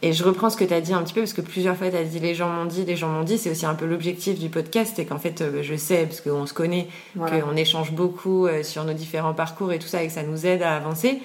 [0.01, 1.89] Et je reprends ce que tu as dit un petit peu, parce que plusieurs fois
[1.89, 3.85] tu as dit les gens m'ont dit, les gens m'ont dit, c'est aussi un peu
[3.85, 7.91] l'objectif du podcast, et qu'en fait, euh, je sais, parce qu'on se connaît, qu'on échange
[7.91, 10.75] beaucoup euh, sur nos différents parcours et tout ça, et que ça nous aide à
[10.75, 11.21] avancer.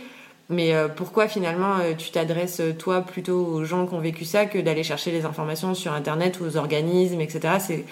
[0.50, 4.58] Mais euh, pourquoi finalement tu t'adresses toi plutôt aux gens qui ont vécu ça que
[4.58, 7.54] d'aller chercher les informations sur Internet ou aux organismes, etc.
[7.60, 7.84] C'est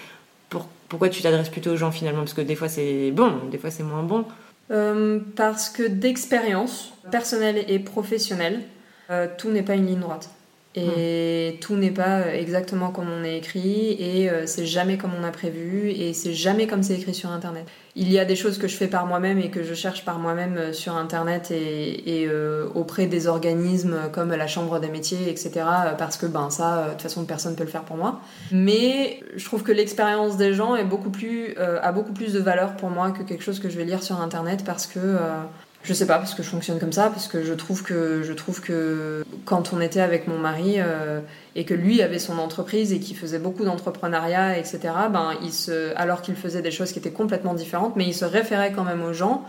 [0.88, 2.20] pourquoi tu t'adresses plutôt aux gens finalement?
[2.20, 4.26] Parce que des fois c'est bon, des fois c'est moins bon.
[5.34, 8.60] parce que d'expérience personnelle et professionnelle,
[9.38, 10.28] tout n'est pas une ligne droite.
[10.74, 15.22] Et tout n'est pas exactement comme on est écrit, et euh, c'est jamais comme on
[15.22, 17.66] a prévu, et c'est jamais comme c'est écrit sur Internet.
[17.94, 20.18] Il y a des choses que je fais par moi-même et que je cherche par
[20.18, 25.66] moi-même euh, sur Internet et, euh, auprès des organismes comme la Chambre des métiers, etc.
[25.98, 28.20] Parce que ben ça, de toute façon, personne ne peut le faire pour moi.
[28.50, 32.76] Mais je trouve que l'expérience des gens est beaucoup plus, a beaucoup plus de valeur
[32.76, 35.18] pour moi que quelque chose que je vais lire sur Internet parce que
[35.82, 38.32] je sais pas parce que je fonctionne comme ça parce que je trouve que je
[38.32, 41.20] trouve que quand on était avec mon mari euh,
[41.56, 44.78] et que lui avait son entreprise et qu'il faisait beaucoup d'entrepreneuriat etc
[45.12, 48.24] ben il se alors qu'il faisait des choses qui étaient complètement différentes mais il se
[48.24, 49.44] référait quand même aux gens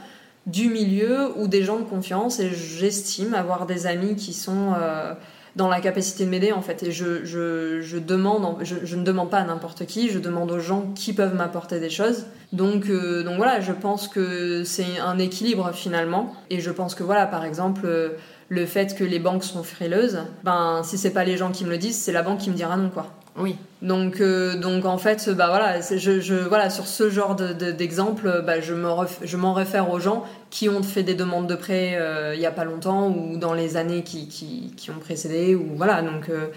[0.47, 5.13] du milieu ou des gens de confiance et j'estime avoir des amis qui sont euh,
[5.55, 6.83] dans la capacité de m'aider en fait.
[6.83, 10.59] Et je, je, je demande, je, ne demande pas à n'importe qui, je demande aux
[10.59, 12.25] gens qui peuvent m'apporter des choses.
[12.51, 16.33] Donc, euh, donc voilà, je pense que c'est un équilibre finalement.
[16.49, 18.09] Et je pense que voilà, par exemple, euh,
[18.49, 21.69] le fait que les banques sont frileuses, ben si c'est pas les gens qui me
[21.69, 23.07] le disent, c'est la banque qui me dira non quoi.
[23.37, 23.57] Oui.
[23.83, 28.61] Donc, euh, donc en fait, bah voilà, je, voilà, sur ce genre d'exemple, de, bah,
[28.61, 32.45] je m'en réfère aux gens qui ont fait des demandes de prêt euh, il y
[32.45, 35.53] a pas longtemps ou dans les années qui, qui, qui ont précédé.
[35.53, 36.47] Ou, voilà, donc euh,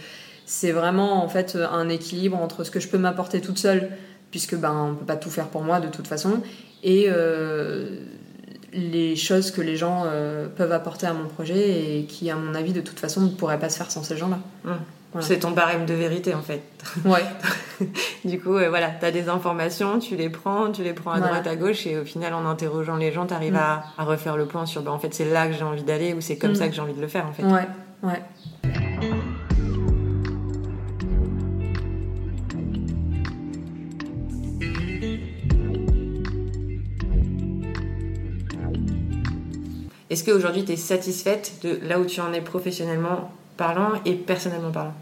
[0.44, 3.90] c'est vraiment en fait un équilibre entre ce que je peux m'apporter toute seule,
[4.30, 6.42] puisque ben, on peut pas tout faire pour moi de toute façon,
[6.84, 7.08] et
[8.72, 10.04] les choses que les gens
[10.54, 13.58] peuvent apporter à mon projet et qui, à mon avis, de toute façon, ne pourraient
[13.58, 14.38] pas se faire sans ces gens-là.
[14.64, 14.74] Mmh.
[15.20, 16.62] C'est ton barème de vérité en fait.
[17.04, 17.24] Ouais.
[18.24, 21.46] du coup, voilà, tu as des informations, tu les prends, tu les prends à droite,
[21.46, 23.56] à gauche, et au final, en interrogeant les gens, tu arrives mm.
[23.98, 26.20] à, refaire le point sur bah, en fait, c'est là que j'ai envie d'aller ou
[26.20, 26.56] c'est comme mm.
[26.56, 27.42] ça que j'ai envie de le faire en fait.
[27.42, 27.66] Ouais,
[28.02, 28.22] ouais.
[40.08, 44.70] Est-ce qu'aujourd'hui tu es satisfaite de là où tu en es professionnellement parlant et personnellement
[44.70, 44.94] parlant?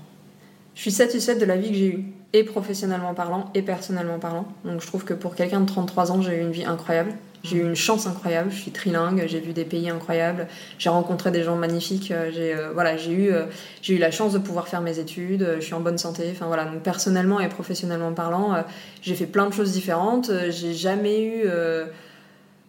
[0.75, 4.47] Je suis satisfaite de la vie que j'ai eue, et professionnellement parlant, et personnellement parlant.
[4.65, 7.13] Donc je trouve que pour quelqu'un de 33 ans, j'ai eu une vie incroyable.
[7.45, 11.31] J'ai eu une chance incroyable, je suis trilingue, j'ai vu des pays incroyables, j'ai rencontré
[11.31, 13.45] des gens magnifiques, euh, j'ai euh, voilà, j'ai eu euh,
[13.83, 16.47] j'ai eu la chance de pouvoir faire mes études, je suis en bonne santé, enfin
[16.47, 18.65] voilà, donc personnellement et professionnellement parlant,
[19.03, 21.45] j'ai fait plein de choses différentes, j'ai jamais eu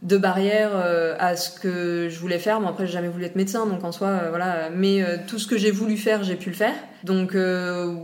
[0.06, 2.62] de barrière euh, à ce que je voulais faire.
[2.62, 4.70] Bon, après, j'ai jamais voulu être médecin, donc en soi, euh, voilà.
[4.70, 6.76] Mais euh, tout ce que j'ai voulu faire, j'ai pu le faire.
[7.04, 7.36] Donc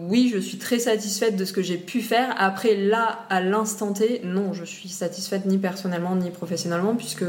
[0.10, 2.36] oui, je suis très satisfaite de ce que j'ai pu faire.
[2.38, 7.26] Après, là, à l'instant T, non, je suis satisfaite ni personnellement ni professionnellement, puisque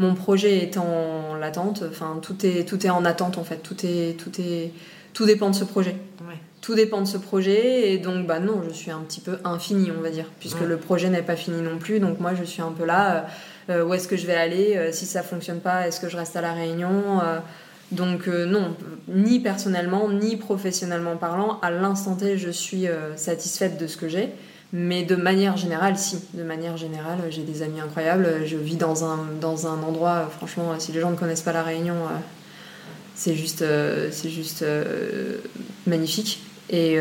[0.00, 1.84] mon projet est en l'attente.
[1.88, 3.58] Enfin, tout est tout est en attente en fait.
[3.58, 4.72] Tout est tout est
[5.14, 5.94] tout dépend de ce projet.
[6.60, 9.90] Tout dépend de ce projet et donc bah non, je suis un petit peu infini,
[9.96, 12.00] on va dire, puisque le projet n'est pas fini non plus.
[12.00, 13.26] Donc moi, je suis un peu là
[13.68, 16.36] où est-ce que je vais aller, euh, si ça fonctionne pas, est-ce que je reste
[16.36, 17.38] à la Réunion euh,
[17.92, 18.76] donc non,
[19.08, 24.28] ni personnellement, ni professionnellement parlant, à l'instant T, je suis satisfaite de ce que j'ai.
[24.72, 26.20] Mais de manière générale, si.
[26.34, 28.46] De manière générale, j'ai des amis incroyables.
[28.46, 31.64] Je vis dans un, dans un endroit, franchement, si les gens ne connaissent pas La
[31.64, 31.96] Réunion,
[33.16, 33.64] c'est juste,
[34.12, 34.64] c'est juste
[35.88, 36.44] magnifique.
[36.70, 36.92] Et,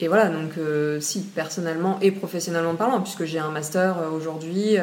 [0.00, 0.52] et, voilà, donc
[1.00, 4.78] si, personnellement et professionnellement parlant, puisque j'ai un master aujourd'hui,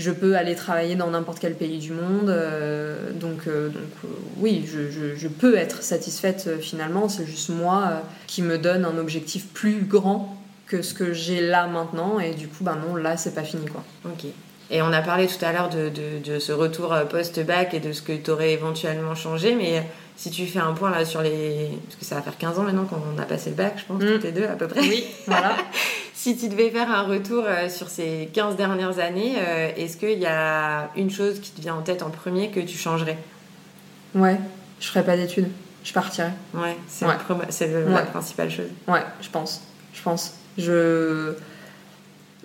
[0.00, 2.28] je peux aller travailler dans n'importe quel pays du monde.
[2.28, 4.08] Euh, donc, euh, donc euh,
[4.38, 7.08] oui, je, peux être satisfaite finalement.
[7.08, 10.36] C'est juste moi qui me donne un objectif plus grand
[10.66, 12.18] que ce que j'ai là maintenant.
[12.18, 13.66] Et du coup, ben non, là, c'est pas fini.
[13.66, 13.84] quoi.
[14.06, 14.26] Ok.
[14.72, 15.90] Et on a parlé tout à l'heure de,
[16.24, 19.84] de, ce retour post-bac et de ce que tu aurais éventuellement changé, mais
[20.16, 21.70] si tu fais un point là sur les.
[21.86, 24.00] Parce que ça va faire 15 ans maintenant qu'on a passé le bac, je pense,
[24.00, 24.06] mm.
[24.06, 24.80] toutes les deux à peu près.
[24.80, 25.56] Oui, voilà.
[26.22, 30.18] Si tu devais faire un retour euh, sur ces 15 dernières années, euh, est-ce qu'il
[30.18, 33.16] y a une chose qui te vient en tête en premier que tu changerais?
[34.14, 34.38] Ouais,
[34.80, 35.48] je ferais pas d'études.
[35.82, 36.32] Je partirais.
[36.52, 37.14] Ouais, c'est la
[38.02, 38.68] principale chose.
[38.86, 39.62] Ouais, je pense.
[39.94, 40.34] Je pense.
[40.58, 41.32] Je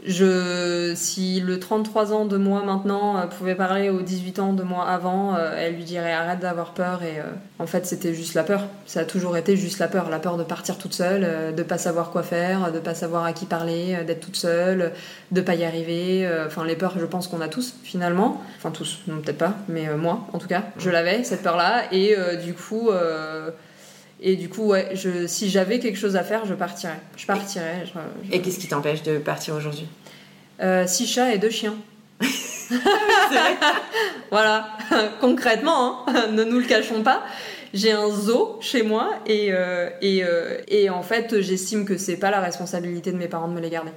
[0.07, 4.63] je, si le 33 ans de moi maintenant euh, pouvait parler aux 18 ans de
[4.63, 7.01] moi avant, euh, elle lui dirait arrête d'avoir peur.
[7.03, 7.23] Et euh,
[7.59, 8.67] en fait, c'était juste la peur.
[8.85, 10.09] Ça a toujours été juste la peur.
[10.09, 13.33] La peur de partir toute seule, de pas savoir quoi faire, de pas savoir à
[13.33, 14.91] qui parler, d'être toute seule,
[15.31, 16.29] de pas y arriver.
[16.45, 18.41] Enfin, les peurs, je pense qu'on a tous finalement.
[18.57, 21.83] Enfin, tous, non, peut-être pas, mais moi en tout cas, je l'avais, cette peur-là.
[21.91, 22.89] Et du coup.
[24.21, 26.99] Et du coup, ouais, je, si j'avais quelque chose à faire, je partirais.
[27.17, 27.83] Je partirais.
[28.31, 29.87] Et qu'est-ce qui t'empêche de partir aujourd'hui?
[30.61, 31.75] Euh, Six chats et deux chiens.
[34.31, 34.69] voilà,
[35.21, 37.23] concrètement, hein, ne nous le cachons pas.
[37.73, 42.15] J'ai un zoo chez moi et, euh, et, euh, et en fait, j'estime que c'est
[42.15, 43.91] pas la responsabilité de mes parents de me les garder.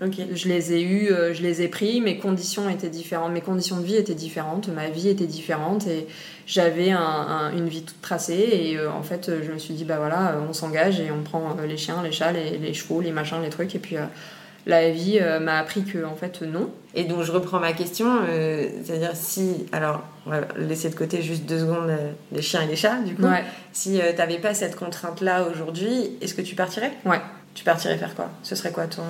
[0.00, 3.78] Je les ai eus, euh, je les ai pris, mes conditions étaient différentes, mes conditions
[3.78, 6.06] de vie étaient différentes, ma vie était différente et
[6.46, 10.36] j'avais une vie toute tracée et euh, en fait je me suis dit bah voilà,
[10.48, 13.50] on s'engage et on prend les chiens, les chats, les, les, chevaux, les machins, les
[13.50, 13.96] trucs et puis
[14.66, 16.70] la vie euh, m'a appris que en fait non.
[16.94, 21.22] Et donc je reprends ma question, euh, c'est-à-dire si, alors on va laisser de côté
[21.22, 23.22] juste deux secondes euh, les chiens et les chats du coup,
[23.72, 26.92] si tu n'avais pas cette contrainte-là aujourd'hui, est-ce que tu partirais?
[27.04, 27.20] Ouais.
[27.54, 28.30] Tu partirais faire quoi?
[28.42, 29.02] Ce serait quoi ton...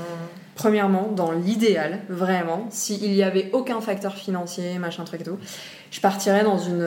[0.60, 5.38] Premièrement, dans l'idéal, vraiment, s'il n'y avait aucun facteur financier, machin truc et tout,
[5.90, 6.86] je partirais dans une,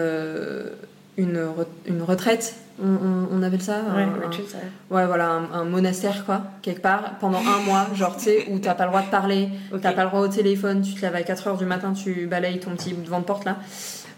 [1.17, 1.47] une,
[1.88, 2.55] une retraite.
[2.83, 7.86] On, on, appelle ça ouais, ouais voilà un, monastère quoi quelque part pendant un mois
[7.93, 10.27] genre tu sais où t'as pas le droit de parler t'as pas le droit au
[10.27, 13.23] téléphone tu te lèves à 4h du matin tu balayes ton petit bout de de
[13.23, 13.57] porte là.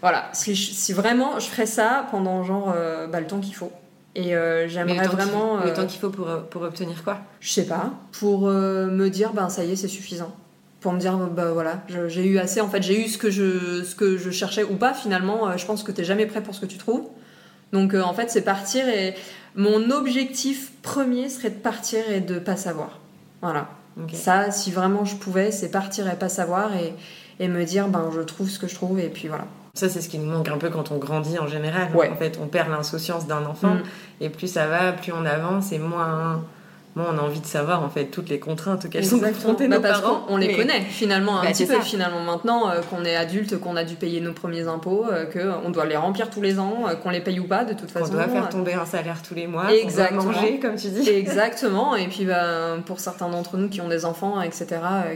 [0.00, 3.72] Voilà si, si, vraiment je ferais ça pendant genre euh, bah, le temps qu'il faut
[4.16, 7.18] et euh, j'aimerais vraiment le temps qu'il faut pour, pour obtenir quoi?
[7.40, 10.34] Je sais pas pour euh, me dire ben ça y est c'est suffisant
[10.80, 13.84] pour me dire bah voilà j'ai eu assez en fait j'ai eu ce que je
[13.84, 16.60] ce que je cherchais ou pas finalement je pense que t'es jamais prêt pour ce
[16.60, 17.06] que tu trouves
[17.72, 19.14] donc euh, en fait, c'est partir et
[19.54, 23.00] mon objectif premier serait de partir et de pas savoir.
[23.42, 23.68] Voilà.
[24.12, 26.92] Ça, si vraiment je pouvais, c'est partir et pas savoir et,
[27.40, 29.46] et, me dire, ben je trouve ce que je trouve et puis voilà.
[29.76, 31.88] Ça, c'est ce qui nous manque un peu quand on grandit en général.
[31.94, 32.10] Ouais.
[32.10, 33.82] En fait, on perd l'insouciance d'un enfant mm.
[34.22, 36.42] et plus ça va, plus on avance et moins
[36.96, 39.76] moi, on a envie de savoir en fait toutes les contraintes auxquelles sont confrontés bah,
[39.76, 40.24] nos parents.
[40.30, 41.78] On, les connaît finalement un bah, petit peu.
[41.80, 45.68] Finalement, maintenant euh, qu'on est adulte, qu'on a dû payer nos premiers impôts, euh, qu'on
[45.68, 48.12] doit les remplir tous les ans, euh, qu'on les paye ou pas, de toute façon.
[48.12, 49.70] On doit faire tomber un salaire tous les mois.
[49.74, 50.22] Exactement.
[50.22, 51.06] Doit manger, comme tu dis.
[51.10, 51.96] Exactement.
[51.96, 54.66] Et puis, bah, pour certains d'entre nous qui ont des enfants, etc.,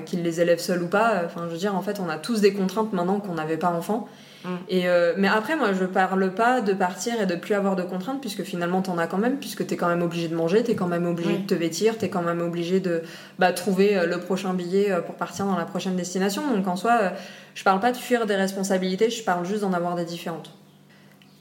[0.05, 2.43] qu'ils les élèvent seuls ou pas, enfin, je veux dire, en fait, on a tous
[2.43, 4.07] des contraintes maintenant qu'on n'avait pas enfant.
[4.45, 4.49] Mm.
[4.69, 7.83] Et euh, mais après, moi, je parle pas de partir et de plus avoir de
[7.83, 10.75] contraintes, puisque finalement, t'en as quand même, puisque t'es quand même obligé de manger, t'es
[10.75, 13.03] quand même obligé de te vêtir, t'es quand même obligé de
[13.39, 16.43] bah, trouver euh, le prochain billet euh, pour partir dans la prochaine destination.
[16.55, 17.13] Donc en soi,
[17.55, 20.53] je parle pas de fuir des responsabilités, je parle juste d'en avoir des différentes.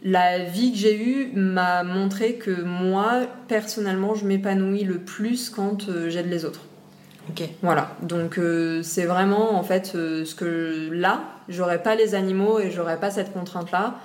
[0.02, 5.90] La vie que j'ai eue m'a montré que moi, personnellement, je m'épanouis le plus quand
[6.08, 6.62] j'aide les autres.
[7.62, 12.60] Voilà, donc euh, c'est vraiment en fait euh, ce que là, j'aurais pas les animaux
[12.60, 13.96] et j'aurais pas cette contrainte-là,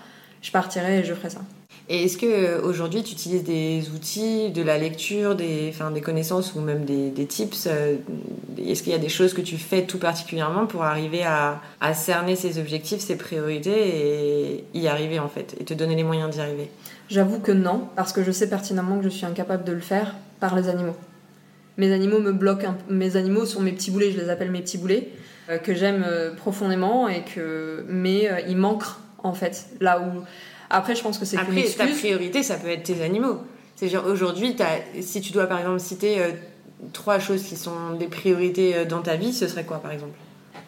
[0.42, 1.40] je partirais et je ferais ça.
[1.88, 6.00] Et est-ce que euh, aujourd'hui tu utilises des outils, de la lecture, des, enfin, des
[6.00, 7.66] connaissances ou même des, des tips
[8.58, 11.94] Est-ce qu'il y a des choses que tu fais tout particulièrement pour arriver à, à
[11.94, 16.30] cerner ces objectifs, ces priorités et y arriver en fait, et te donner les moyens
[16.30, 16.70] d'y arriver?
[17.08, 20.14] J'avoue que non, parce que je sais pertinemment que je suis incapable de le faire
[20.40, 20.96] par les animaux
[21.76, 22.74] mes animaux me bloquent.
[22.88, 25.08] Mes animaux sont mes petits boulets, je les appelle mes petits boulets,
[25.50, 28.84] euh, que j'aime euh, profondément et que mais euh, ils manquent
[29.22, 30.22] en fait là où.
[30.70, 33.38] Après, je pense que c'est Après, ta priorité, ça peut être tes animaux.
[33.76, 34.56] C'est genre aujourd'hui,
[35.00, 36.18] si tu dois par exemple citer
[36.92, 40.14] trois choses qui sont des priorités dans ta vie, ce serait quoi par exemple?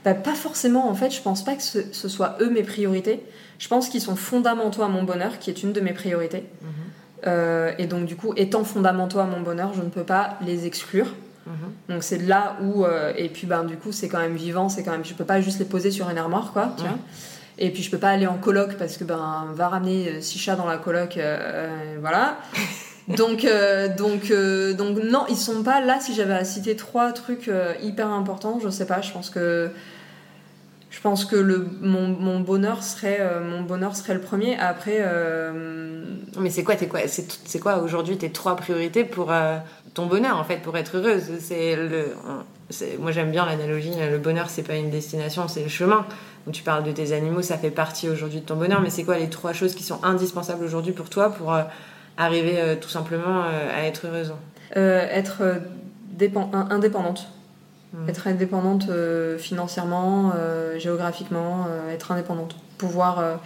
[0.05, 1.11] Bah, Pas forcément en fait.
[1.11, 3.21] Je pense pas que ce, soit eux mes priorités.
[3.59, 6.45] Je pense qu'ils sont fondamentaux à mon bonheur, qui est une de mes priorités.
[6.63, 6.86] Mhm.
[7.27, 10.67] Euh, et donc, du coup, étant fondamentaux à mon bonheur, je ne peux pas les
[10.67, 11.07] exclure.
[11.47, 11.55] Mhm.
[11.95, 12.85] Donc, c'est là où.
[12.85, 15.05] Euh, et puis, ben, du coup, c'est quand même vivant, c'est quand même.
[15.05, 16.99] Je peux pas juste les poser sur une armoire, quoi, tu vois.
[17.59, 20.39] Et puis, je peux pas aller en coloc parce que, ben, va ramener euh, six
[20.39, 21.19] chats dans la coloc,
[22.01, 22.37] voilà.
[23.09, 23.47] donc,
[23.97, 24.33] donc,
[24.77, 25.99] donc, non, ils sont pas là.
[26.01, 27.51] Si j'avais à citer trois trucs
[27.83, 29.71] hyper importants, je sais pas, je pense que
[30.97, 34.57] je pense que le, mon, mon bonheur serait euh, mon bonheur serait le premier.
[34.57, 35.53] Après euh,
[36.41, 39.59] mais c'est quoi quoi c'est quoi aujourd'hui tes trois priorités pour euh,
[39.93, 41.25] ton bonheur en fait pour être heureuse?
[41.39, 42.15] C'est le
[42.99, 46.07] moi j'aime bien l'analogie le bonheur c'est pas une destination c'est le chemin.
[46.47, 49.05] Donc tu parles de tes animaux ça fait partie aujourd'hui de ton bonheur mais c'est
[49.05, 51.55] quoi les trois choses qui sont indispensables aujourd'hui pour toi pour
[52.17, 54.33] arriver tout simplement à être heureuse?
[54.75, 55.61] Être
[56.71, 57.29] indépendante
[57.97, 58.09] Mm.
[58.09, 62.57] Être indépendante euh, financièrement, euh, géographiquement, euh, être indépendante.
[62.79, 63.41] Pouvoir,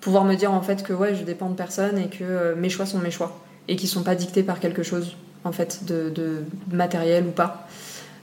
[0.00, 2.86] pouvoir me dire en fait que ouais, je dépends de personne et que mes choix
[2.86, 3.36] sont mes choix.
[3.66, 7.66] Et qui sont pas dictés par quelque chose en fait de, de matériel ou pas.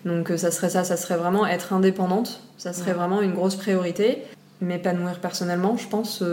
[0.06, 4.24] Donc ça serait ça, ça serait vraiment être indépendante, ça serait vraiment une grosse priorité.
[4.62, 6.24] M'épanouir personnellement, je pense,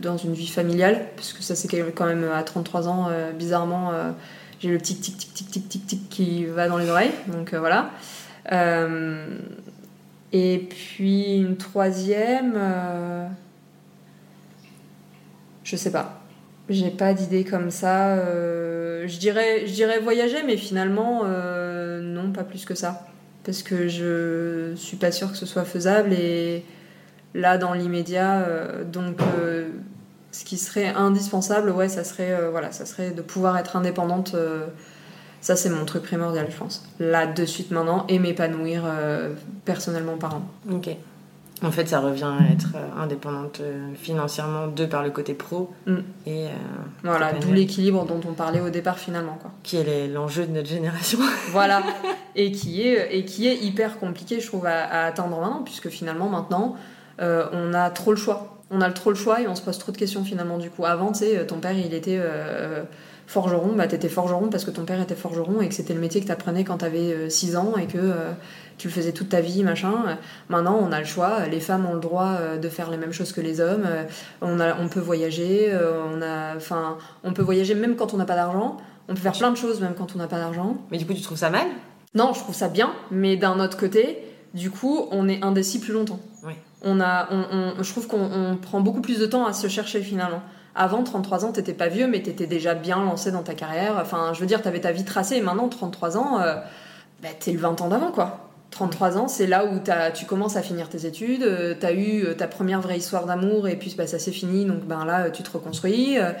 [0.00, 3.90] dans une vie familiale, puisque ça c'est quand même à 33 ans, bizarrement,
[4.64, 7.52] j'ai le tic tic tic tic tic tic tic qui va dans les oreilles, donc
[7.52, 7.90] euh, voilà.
[8.50, 9.36] Euh,
[10.32, 13.28] et puis une troisième, euh,
[15.64, 16.22] je sais pas.
[16.70, 18.16] J'ai pas d'idée comme ça.
[18.16, 23.06] je, dirais, je dirais voyager, mais finalement, non, pas plus que ça.
[23.44, 26.64] Parce que je suis pas sûre que ce soit faisable et
[27.34, 28.46] là, dans l'immédiat,
[28.90, 29.18] donc
[30.34, 34.32] ce qui serait indispensable, ouais, ça serait, euh, voilà, ça serait de pouvoir être indépendante.
[34.34, 34.66] Euh,
[35.40, 36.82] Ça, c'est mon truc primordial, je pense.
[36.98, 39.34] Là, de suite maintenant, et m'épanouir euh,
[39.66, 40.42] personnellement parlant.
[40.72, 40.88] Ok.
[41.62, 43.60] En fait, ça revient à être euh, indépendante
[43.94, 45.70] financièrement, de par le côté pro.
[45.86, 45.96] Mm.
[46.26, 46.46] Et,
[47.04, 49.38] Voilà, d'où l'équilibre dont on parlait au départ finalement.
[49.40, 49.50] Quoi.
[49.62, 51.18] Qui est l'enjeu de notre génération.
[51.52, 51.82] Voilà,
[52.34, 55.90] et qui est, et qui est hyper compliqué, je trouve, à, à atteindre maintenant, puisque
[55.90, 56.74] finalement, maintenant,
[57.20, 58.53] on a trop le choix.
[58.74, 60.84] On a trop le choix et on se pose trop de questions finalement du coup.
[60.84, 62.82] Avant, tu sais, ton père, il était euh,
[63.26, 66.20] forgeron, bah t'étais forgeron parce que ton père était forgeron et que c'était le métier
[66.20, 68.32] que t'apprenais quand t'avais 6 ans et que euh,
[68.76, 70.18] tu le faisais toute ta vie, machin.
[70.48, 71.46] Maintenant, on a le choix.
[71.46, 73.84] Les femmes ont le droit euh, de faire les mêmes choses que les hommes.
[73.86, 74.02] Euh,
[74.42, 75.68] On, a, on peut voyager.
[75.72, 78.78] euh, On, a, enfin, on peut voyager même quand on n'a pas d'argent.
[79.08, 80.76] On peut faire plein de choses même quand on n'a pas d'argent.
[80.90, 81.66] Mais du coup, tu trouves ça mal?
[82.14, 84.18] Non, je trouve ça bien, mais d'un autre côté,
[84.54, 86.20] du coup, on est indécis plus longtemps.
[86.44, 86.54] Oui.
[86.84, 87.44] On a, on,
[87.78, 90.42] on- je trouve qu'on on prend beaucoup plus de temps à se chercher finalement.
[90.76, 93.96] Avant, 33 ans, t'étais pas vieux, mais t'étais déjà bien lancé dans ta carrière.
[94.00, 96.56] Enfin, je veux dire, t'avais ta vie tracée, et maintenant, 33 ans, euh,
[97.22, 98.50] bah, t'es le 20 ans d'avant, quoi.
[98.72, 102.24] 33 ans, c'est là où t'as- tu commences à finir tes études, euh, t'as eu
[102.24, 105.30] euh, ta première vraie histoire d'amour, et puis bah, ça s'est fini, donc ben là,
[105.30, 106.18] tu te reconstruis.
[106.18, 106.32] Euh,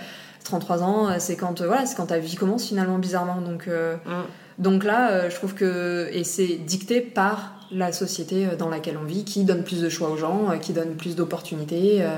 [0.42, 3.40] 33 ans, c'est quand, voilà, c'est quand ta vie commence finalement bizarrement.
[3.40, 4.10] Donc, Mm.
[4.58, 6.08] donc là, je trouve que.
[6.12, 9.88] Et c'est dicté par la société euh, dans laquelle on vit, qui donne plus de
[9.88, 11.98] choix aux gens, euh, qui donne plus d'opportunités.
[12.02, 12.16] euh.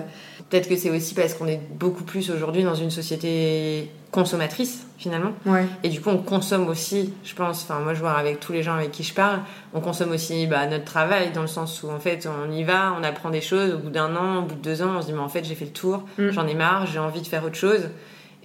[0.51, 5.33] Peut-être que c'est aussi parce qu'on est beaucoup plus aujourd'hui dans une société consommatrice, finalement.
[5.45, 5.67] Ouais.
[5.83, 8.63] Et du coup, on consomme aussi, je pense, enfin, moi je vois avec tous les
[8.63, 9.41] gens avec qui je parle,
[9.75, 12.95] on consomme aussi bah, notre travail, dans le sens où en fait, on y va,
[12.99, 15.07] on apprend des choses, au bout d'un an, au bout de deux ans, on se
[15.09, 16.31] dit, mais en fait, j'ai fait le tour, Mm.
[16.31, 17.89] j'en ai marre, j'ai envie de faire autre chose.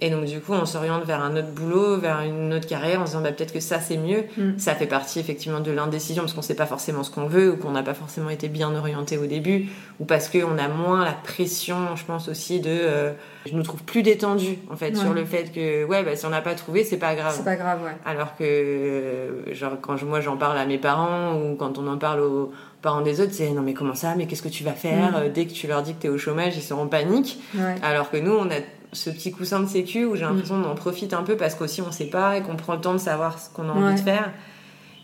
[0.04, 3.06] Et donc, du coup, on s'oriente vers un autre boulot, vers une autre carrière, en
[3.06, 4.24] se disant, bah, peut-être que ça, c'est mieux.
[4.36, 4.58] Mm.
[4.58, 7.56] Ça fait partie, effectivement, de l'indécision, parce qu'on sait pas forcément ce qu'on veut, ou
[7.56, 9.68] qu'on n'a pas forcément été bien orienté au début,
[10.00, 12.68] ou parce qu'on a moins la pression, je pense aussi, de.
[12.68, 13.12] euh,
[13.46, 14.96] je nous trouve plus détendu, en fait, Ouais.
[14.96, 17.34] sur le fait que, ouais, bah, si on n'a pas trouvé, c'est pas grave.
[17.36, 17.92] C'est pas grave, ouais.
[18.04, 21.86] Alors que, euh, genre, quand je- moi j'en parle à mes parents ou quand on
[21.86, 24.64] en parle aux parents des autres, c'est non, mais comment ça, mais qu'est-ce que tu
[24.64, 25.14] vas faire Mm.
[25.16, 27.40] Euh, Dès que tu leur dis que t'es au chômage, ils sont en panique.
[27.54, 27.74] ouais.
[27.82, 28.60] Alors que nous, on a
[28.92, 31.80] ce petit coussin de sécu où j'ai l'impression qu'on en profite un peu parce qu'aussi
[31.82, 33.94] on sait pas et qu'on prend le temps de savoir ce qu'on a envie Ouais.
[33.94, 34.30] de faire.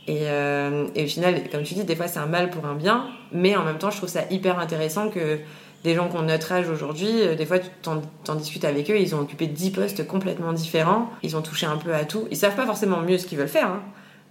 [0.07, 2.75] Et, euh, et au final, comme tu dis, des fois c'est un mal pour un
[2.75, 5.39] bien, mais en même temps, je trouve ça hyper intéressant que
[5.85, 8.91] des gens qui ont notre âge aujourd'hui, euh, des fois tu t'en, t'en discutes avec
[8.91, 12.27] eux, ils ont occupé 10 postes complètement différents, ils ont touché un peu à tout.
[12.31, 13.83] Ils savent pas forcément mieux ce qu'ils veulent faire, hein,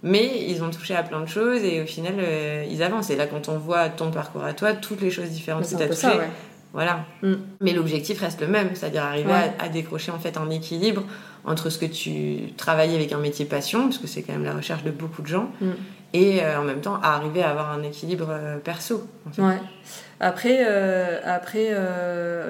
[0.02, 3.10] mais ils ont touché à plein de choses et au final, euh, ils avancent.
[3.10, 5.78] Et là, quand on voit ton parcours à toi, toutes les choses différentes C'est que
[5.78, 6.20] tu as touchées.
[6.72, 7.06] Voilà.
[7.22, 7.34] Mm.
[7.60, 9.52] Mais l'objectif reste le même, c'est-à-dire arriver Ouais.
[9.58, 11.04] à, à décrocher en fait un équilibre
[11.44, 14.54] entre ce que tu travailles avec un métier passion, parce que c'est quand même la
[14.54, 15.66] recherche de beaucoup de gens, Mm.
[16.12, 19.06] et euh, en même temps à arriver à avoir un équilibre euh, perso.
[19.26, 19.42] en fait.
[19.42, 19.58] Ouais.
[20.20, 21.68] Après, euh, après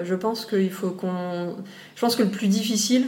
[0.04, 1.56] je pense qu'il faut qu'on.
[1.94, 3.06] Je pense que le plus difficile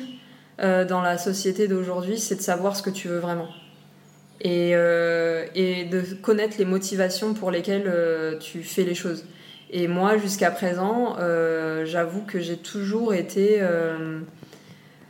[0.58, 3.48] dans la société d'aujourd'hui, c'est de savoir ce que tu veux vraiment.
[4.42, 7.90] Et, et de connaître les motivations pour lesquelles
[8.40, 9.24] tu fais les choses.
[9.72, 14.18] Et moi, jusqu'à présent, euh, j'avoue que j'ai toujours été euh,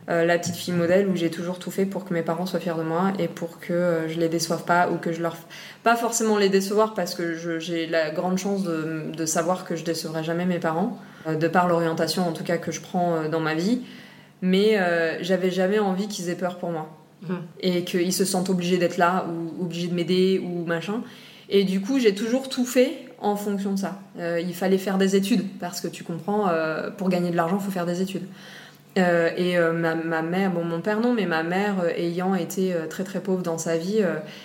[0.09, 2.59] euh, la petite fille modèle où j'ai toujours tout fait pour que mes parents soient
[2.59, 5.35] fiers de moi et pour que je les déçoive pas ou que je leur
[5.83, 9.83] pas forcément les décevoir parce que j'ai la grande chance de, de savoir que je
[9.83, 13.55] décevrai jamais mes parents, de par l'orientation en tout cas que je prends dans ma
[13.55, 13.81] vie.
[14.43, 14.77] Mais
[15.21, 16.89] j'avais jamais envie qu'ils aient peur pour moi
[17.21, 17.37] Mhm.
[17.59, 21.03] et qu'ils se sentent obligés d'être là ou obligés de m'aider ou machin.
[21.49, 23.99] Et du coup, j'ai toujours tout fait en fonction de ça.
[24.19, 27.57] Euh, il fallait faire des études parce que tu comprends, euh, pour gagner de l'argent,
[27.59, 28.27] il faut faire des études.
[28.97, 33.05] Euh, et ma, ma mère, bon mon père non, mais ma mère ayant été très
[33.05, 34.01] très pauvre dans sa vie,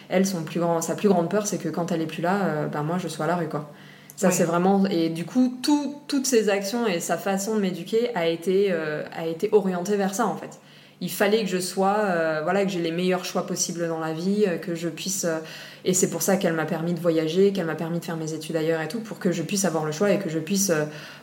[0.08, 2.68] elle son plus grand, sa plus grande peur c'est que quand elle est plus là,
[2.72, 3.72] ben moi je sois à la rue quoi.
[4.14, 8.14] Ça c'est vraiment et du coup tout- toutes ses actions et sa façon de m'éduquer
[8.14, 10.60] a été a été orientée vers ça en fait.
[11.02, 14.14] Il fallait que je sois euh, voilà que j'ai les meilleurs choix possibles dans la
[14.14, 15.38] vie, euh, que je puisse euh,
[15.84, 18.32] et c'est pour ça qu'elle m'a permis de voyager, qu'elle m'a permis de faire mes
[18.32, 20.72] études ailleurs et tout pour que je puisse avoir le choix et que je puisse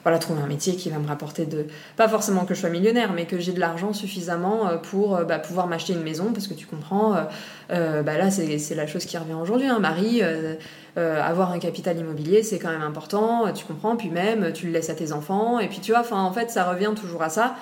[0.03, 1.65] voilà trouver un métier qui va me rapporter de
[1.97, 5.67] pas forcément que je sois millionnaire, mais que j'ai de l'argent suffisamment pour bah, pouvoir
[5.67, 7.28] m'acheter une maison, parce que tu comprends,
[7.69, 9.67] bah là c'est la chose qui revient aujourd'hui.
[9.67, 9.80] Hein.
[9.80, 10.55] Marie, euh,
[10.97, 14.71] euh, avoir un capital immobilier, c'est quand même important, tu comprends, puis même tu le
[14.71, 17.55] laisses à tes enfants, et puis tu vois, en fait ça revient toujours à ça.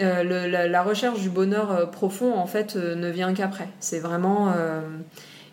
[0.00, 3.68] Euh, le- la, la recherche du bonheur euh, profond en fait euh, ne vient qu'après.
[3.78, 4.52] C'est vraiment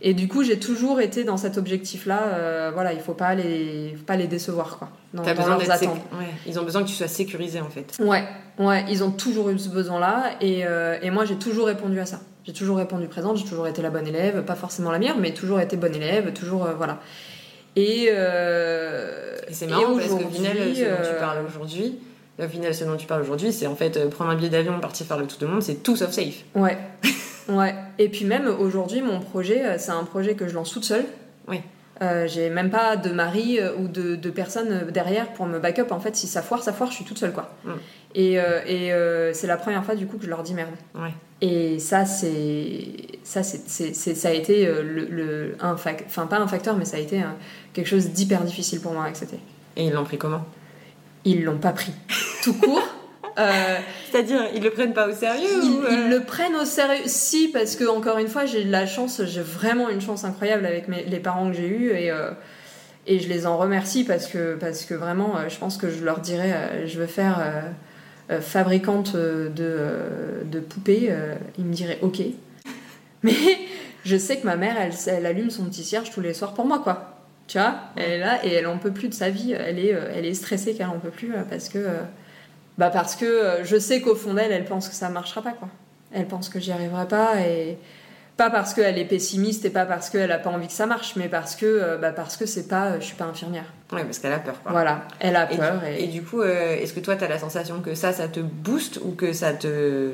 [0.03, 2.71] et du coup j'ai toujours été dans cet objectif là.
[2.73, 4.89] voilà, il faut pas les faut pas les décevoir quoi.
[5.13, 6.01] Dans, T'as dans besoin leurs d'être sécu- attentes.
[6.19, 6.25] ouais.
[6.47, 7.97] Ils ont besoin que tu sois sécurisé en fait.
[7.99, 8.23] Ouais,
[8.57, 10.63] ouais, ils ont toujours eu ce besoin-là et,
[11.03, 12.19] et moi j'ai toujours répondu à ça.
[12.43, 15.35] J'ai toujours répondu présente, j'ai toujours été la bonne élève, pas forcément la meilleure, mais
[15.35, 16.97] toujours été bonne élève, toujours voilà.
[17.75, 21.99] Et, Et c'est marrant parce qu'au final, ce dont tu parles aujourd'hui,
[22.39, 24.79] au final, ce dont tu parles aujourd'hui, c'est en fait euh, prendre un billet d'avion,
[24.79, 26.43] partir faire le tour du monde, c'est tout sauf safe.
[26.55, 26.77] Ouais,
[27.49, 27.75] Ouais.
[27.99, 31.05] Et puis même aujourd'hui, mon projet, euh, c'est un projet que je lance toute seule.
[31.47, 31.61] Oui.
[32.01, 35.91] Euh, j'ai même pas de mari ou de, de personne derrière pour me backup.
[35.91, 37.51] En fait, si ça foire, ça foire, je suis toute seule, quoi.
[37.63, 37.69] Mm.
[38.15, 40.71] Et, euh, et euh, c'est la première fois, du coup, que je leur dis merde.
[40.95, 41.11] Ouais.
[41.41, 42.85] Et ça, c'est.
[43.23, 46.97] Ça, c'est, ça a été le, le- un fac- Enfin, pas un facteur, mais ça
[46.97, 47.21] a été
[47.73, 49.37] quelque chose d'hyper difficile pour moi à accepter.
[49.75, 50.43] Et ils l'ont pris comment?
[51.23, 51.91] Ils l'ont pas pris
[52.41, 52.83] tout court.
[53.37, 53.77] Euh,
[54.11, 57.03] C'est-à-dire, ils le prennent pas au sérieux ils, ou, euh, ils le prennent au sérieux.
[57.05, 60.65] Si, parce que encore une fois, j'ai de la chance, j'ai vraiment une chance incroyable
[60.65, 62.31] avec mes- les parents que j'ai eus et, euh,
[63.07, 66.19] et je les en remercie parce que, parce que vraiment, je pense que je leur
[66.19, 67.39] dirais, je veux faire
[68.41, 69.79] fabricante de,
[70.45, 71.11] de poupées.
[71.57, 72.21] ils me diraient ok.
[73.23, 73.33] Mais
[74.05, 76.65] je sais que ma mère, elle, elle allume son petit cierge tous les soirs pour
[76.65, 77.17] moi, quoi.
[77.47, 79.53] Tu vois, elle est là et elle en peut plus de sa vie.
[79.53, 81.79] Elle est, elle est stressée qu'elle en peut plus parce que,
[82.77, 85.51] bah parce que euh, je sais qu'au fond d'elle, elle pense que ça marchera pas,
[85.53, 85.67] quoi.
[86.13, 87.77] Elle pense que j'y arriverai pas et
[88.37, 91.15] pas parce qu'elle est pessimiste et pas parce qu'elle a pas envie que ça marche,
[91.15, 93.65] mais parce que, euh, bah parce que c'est pas, je suis pas infirmière.
[93.93, 94.55] Ouais, parce qu'elle a peur.
[94.63, 94.71] Quoi.
[94.71, 97.23] Voilà, elle a Et, peur du, et, et du coup, euh, est-ce que toi, tu
[97.23, 100.11] as la sensation que ça, ça te booste ou que ça te,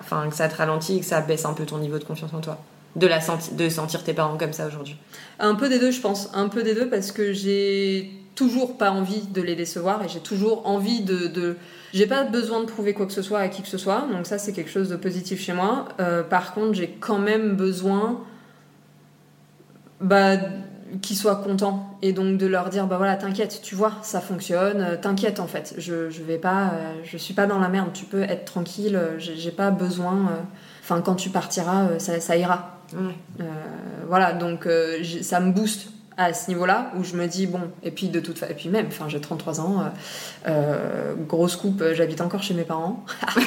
[0.00, 2.34] enfin, que ça te ralentit et que ça baisse un peu ton niveau de confiance
[2.34, 2.58] en toi?
[2.94, 4.96] De, la senti- de sentir tes parents comme ça aujourd'hui?
[5.38, 6.28] Un peu des deux, je pense.
[6.34, 10.20] Un peu des deux parce que j'ai toujours pas envie de les décevoir et j'ai
[10.20, 11.28] toujours envie de.
[11.28, 11.56] de...
[11.92, 14.26] J'ai pas besoin de prouver quoi que ce soit à qui que ce soit, donc
[14.26, 15.88] ça c'est quelque chose de positif chez moi.
[16.00, 18.20] Euh, par contre, j'ai quand même besoin
[20.00, 20.36] bah,
[21.02, 24.80] qu'ils soient contents et donc de leur dire bah voilà t'inquiète tu vois ça fonctionne
[24.80, 25.74] euh, t'inquiète en fait.
[25.78, 29.00] Je, je vais pas euh, je suis pas dans la merde tu peux être tranquille
[29.18, 30.30] j'ai pas besoin
[30.82, 32.78] enfin quand tu partiras ça, ça ira.
[32.94, 33.44] Euh,
[34.06, 34.68] voilà, donc
[35.22, 38.38] ça me booste à ce niveau-là où je me dis bon et puis de toute
[38.38, 42.42] façon et puis même enfin j'ai 33 ans euh, euh, grosse coupe euh, j'habite encore
[42.42, 43.04] chez mes parents.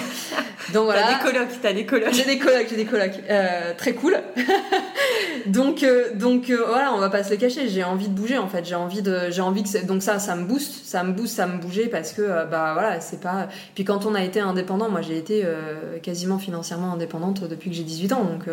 [0.74, 1.04] Donc voilà.
[1.04, 2.14] T'as des colocs, t'as des colocs.
[2.14, 3.20] j'ai des colocs j'ai des colocs.
[3.30, 4.18] Euh, très cool.
[5.46, 5.86] Donc
[6.16, 8.66] donc voilà on va pas se les cacher j'ai envie de bouger en fait.
[8.66, 11.46] J'ai envie de j'ai envie que donc ça ça me booste ça me booste ça
[11.46, 15.04] me bouger parce que bah voilà c'est pas puis quand on a été indépendant moi
[15.04, 15.46] j'ai été
[16.02, 18.46] quasiment financièrement indépendante depuis que j'ai 18 ans donc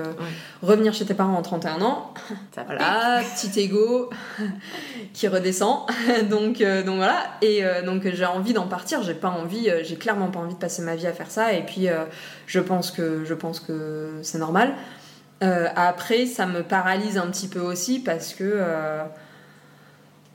[0.62, 2.12] revenir chez tes parents en 31 ans
[2.54, 4.01] Ça voilà, petit ego
[5.12, 5.86] qui redescend.
[6.30, 7.24] donc, euh, donc voilà.
[7.40, 9.02] Et euh, donc j'ai envie d'en partir.
[9.02, 11.52] J'ai pas envie, euh, j'ai clairement pas envie de passer ma vie à faire ça.
[11.52, 11.88] Et puis
[12.46, 14.74] je pense que je pense que c'est normal.
[15.40, 18.62] Après, ça me paralyse un petit peu aussi parce que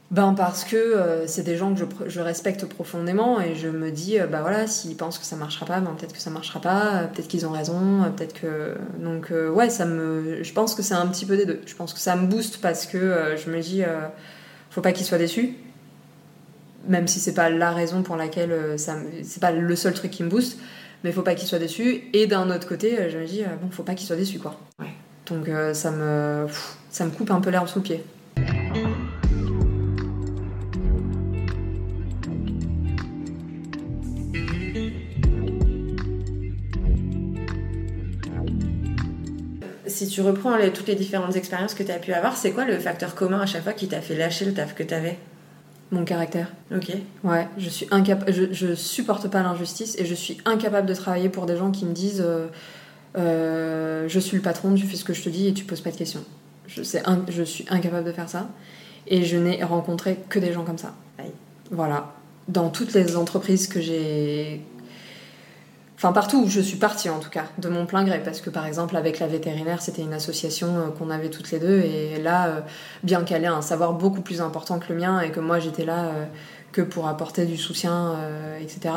[0.09, 4.19] ben parce que euh, c'est des gens que je, respecte profondément et je me dis
[4.19, 6.85] euh, bah voilà s'ils pensent que ça marchera pas ben peut-être que ça marchera pas
[6.93, 10.81] euh, peut-être qu'ils ont raison euh, peut-être que donc ouais ça me je pense que
[10.81, 11.61] c'est un petit peu des deux.
[11.65, 13.83] Je pense que ça me booste parce que je me dis
[14.69, 15.55] faut pas qu'ils soient déçus
[16.87, 20.11] même si c'est pas la raison pour laquelle ça me- c'est pas le seul truc
[20.11, 20.57] qui me booste
[21.03, 22.03] mais faut pas qu'ils soient déçus.
[22.13, 24.57] Et d'un autre côté je me dis bon faut pas qu'ils soient déçus quoi.
[24.79, 24.93] Ouais.
[25.25, 28.05] donc ça me pff, ça me coupe un peu l'herbe sous le pied
[39.97, 42.65] Si tu reprends les- toutes les différentes expériences que tu as pu avoir, c'est quoi
[42.65, 45.17] le facteur commun à chaque fois qui t'a fait lâcher le taf que tu avais
[45.91, 46.91] mon caractère Ok.
[47.23, 51.29] Ouais, je suis incapable, je, je supporte pas l'injustice et je suis incapable de travailler
[51.29, 52.47] pour des gens qui me disent euh,
[53.17, 55.81] euh, je suis le patron, tu fais ce que je te dis et tu poses
[55.81, 56.23] pas de questions.
[56.67, 58.49] Je, un- je suis incapable de faire ça
[59.07, 60.93] et je n'ai rencontré que des gens comme ça.
[61.17, 61.31] Aïe.
[61.71, 62.13] Voilà,
[62.47, 64.61] dans toutes les entreprises que j'ai
[65.97, 68.21] Enfin, partout où je suis partie, en tout cas, de mon plein gré.
[68.23, 71.57] Parce que, par exemple, avec la vétérinaire, c'était une association euh, qu'on avait toutes les
[71.57, 71.79] deux.
[71.79, 72.59] Et là, euh,
[73.01, 75.85] bien qu'elle ait un savoir beaucoup plus important que le mien et que moi, j'étais
[75.85, 76.25] là euh,
[76.71, 78.15] que pour apporter du soutien,
[78.61, 78.93] etc.,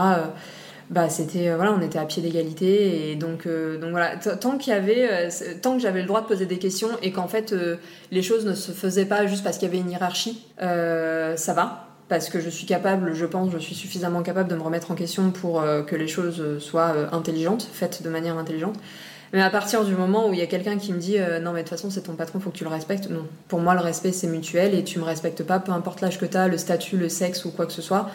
[0.90, 3.10] bah, c'était, voilà, on était à pied d'égalité.
[3.10, 5.28] Et donc, donc voilà, tant qu'il y avait,
[5.62, 7.54] tant que j'avais le droit de poser des questions et qu'en fait,
[8.10, 11.89] les choses ne se faisaient pas juste parce qu'il y avait une hiérarchie, ça va
[12.10, 14.96] parce que je suis capable, je pense, je suis suffisamment capable de me remettre en
[14.96, 18.74] question pour euh, que les choses soient euh, intelligentes, faites de manière intelligente.
[19.32, 21.52] Mais à partir du moment où il y a quelqu'un qui me dit euh, non
[21.52, 23.28] mais de toute façon c'est ton patron, faut que tu le respectes, non.
[23.46, 26.26] Pour moi le respect c'est mutuel et tu me respectes pas, peu importe l'âge que
[26.26, 28.10] tu as, le statut, le sexe ou quoi que ce soit,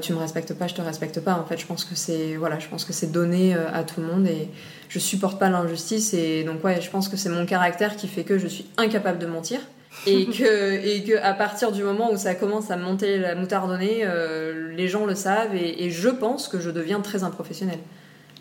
[0.00, 1.34] tu me respectes pas, je te respecte pas.
[1.34, 4.06] En fait je pense que c'est voilà, je pense que c'est donné à tout le
[4.06, 4.48] monde et
[4.88, 8.24] je supporte pas l'injustice et donc ouais je pense que c'est mon caractère qui fait
[8.24, 9.60] que je suis incapable de mentir
[10.06, 14.00] et que et que à partir du moment où ça commence à monter la moutardonnée,
[14.02, 17.80] euh, les gens le savent et, et je pense que je deviens très improfessionnelle.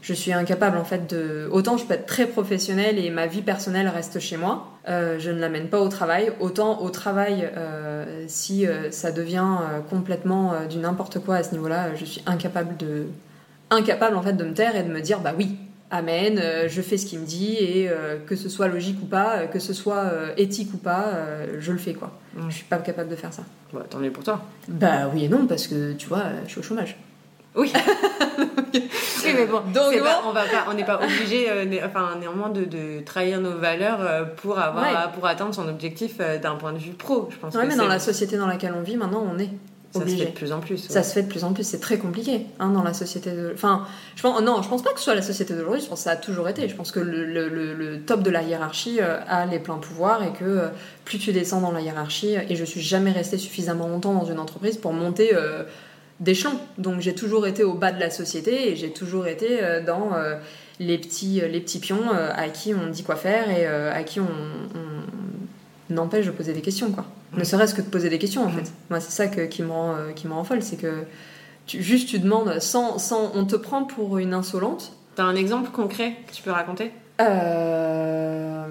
[0.02, 1.50] Je suis incapable en fait de.
[1.52, 5.32] Autant je peux être très professionnelle et ma vie personnelle reste chez moi, euh, je
[5.32, 6.32] ne l'amène pas au travail.
[6.40, 11.44] Autant au travail, euh, si euh, ça devient euh, complètement euh, du n'importe quoi à
[11.44, 13.08] ce niveau-là, je suis incapable de
[13.70, 15.58] incapable en fait de me taire et de me dire bah oui,
[15.90, 19.06] Amen, euh, je fais ce qu'il me dit et euh, que ce soit logique ou
[19.06, 21.12] pas, euh, que ce soit éthique ou pas,
[21.60, 22.12] je le fais quoi.
[22.36, 22.50] Mm.
[22.50, 23.44] Je suis pas capable de faire ça.
[23.74, 24.42] Bah, tant mieux pour toi.
[24.68, 26.98] Bah oui et non parce que tu vois, je suis au chômage.
[27.56, 27.72] Oui.
[28.38, 30.04] oui, mais bon, Donc, bon.
[30.04, 33.58] pas- on va pas, on n'est pas obligé, né- enfin néanmoins de, de trahir nos
[33.58, 35.12] valeurs pour avoir, Ouais.
[35.16, 37.30] pour atteindre son objectif d'un point de vue pro.
[37.32, 39.50] Je pense Ouais que mais dans la société dans laquelle on vit maintenant, on est
[40.00, 40.74] ça se fait de plus en plus.
[40.84, 40.90] ouais.
[40.90, 43.52] Ça se fait de plus en plus, c'est très compliqué hein, dans la société de.
[43.54, 43.86] Enfin,
[44.16, 46.04] je pense, non, je pense pas que ce soit la société d'aujourd'hui, je pense que
[46.06, 46.68] ça a toujours été.
[46.70, 50.32] Je pense que le, le- top de la hiérarchie euh, a les pleins pouvoirs et
[50.32, 50.68] que euh,
[51.06, 54.40] plus tu descends dans la hiérarchie, et je suis jamais restée suffisamment longtemps dans une
[54.40, 55.64] entreprise pour monter euh,
[56.20, 56.54] d'échelon.
[56.78, 60.12] Donc j'ai toujours été au bas de la société et j'ai toujours été euh, dans
[60.80, 64.24] les, petits, les petits pions à qui on dit quoi faire et à qui on,
[64.26, 64.88] on
[65.96, 67.06] empêche de poser des questions, quoi.
[67.34, 67.46] Ne Mm.
[67.46, 68.54] serait-ce que de poser des questions, en Mm.
[68.60, 68.72] fait.
[68.90, 71.04] Moi, c'est ça que- qui, me rend, euh, qui me rend folle, c'est que
[71.66, 73.32] tu, juste tu demandes sans, sans.
[73.36, 74.92] On te prend pour une insolente.
[75.16, 76.92] T'as un exemple concret que tu peux raconter?
[77.22, 78.66] Euh...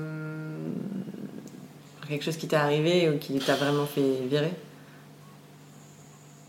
[2.09, 4.53] Quelque chose qui t'est arrivé ou qui t'a vraiment fait virer?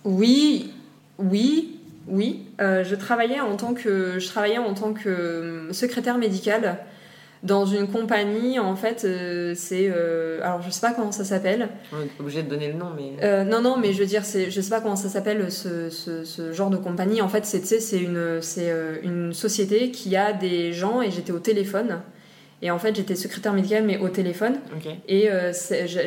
[0.05, 0.71] Oui,
[1.17, 2.45] oui, oui.
[2.61, 6.77] Euh, je travaillais en tant que je travaillais en tant que secrétaire médicale
[7.43, 8.59] dans une compagnie.
[8.59, 11.69] En fait, euh, c'est euh, alors je sais pas comment ça s'appelle.
[11.93, 13.23] On est obligé de donner le nom, mais.
[13.23, 15.89] Euh, non, non, mais je veux dire, c'est, je sais pas comment ça s'appelle ce,
[15.89, 17.21] ce, ce genre de compagnie.
[17.21, 18.71] En fait, c'est, une, c'est
[19.03, 22.01] une société qui a des gens et j'étais au téléphone.
[22.61, 24.55] Et en fait, j'étais secrétaire médicale, mais au téléphone.
[25.07, 25.29] Et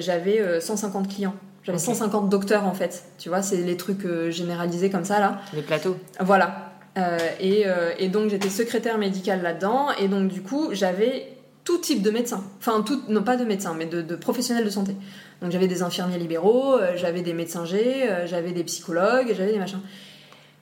[0.01, 1.35] j'avais euh, 150 clients.
[1.63, 1.85] J'avais Ok.
[1.85, 3.05] 150 docteurs, en fait.
[3.19, 5.41] Tu vois, c'est les trucs généralisés comme ça, là.
[5.55, 5.97] Les plateaux.
[6.19, 6.70] Voilà.
[6.99, 11.29] Euh, et, euh, et donc j'étais secrétaire médicale là-dedans, et donc du coup j'avais
[11.65, 14.71] tout type de médecins, enfin tout, non pas de médecins, mais de, de professionnels de
[14.71, 14.97] santé.
[15.41, 19.59] Donc j'avais des infirmiers libéraux, euh, j'avais des médecins G, j'avais des psychologues, j'avais des
[19.59, 19.81] machins.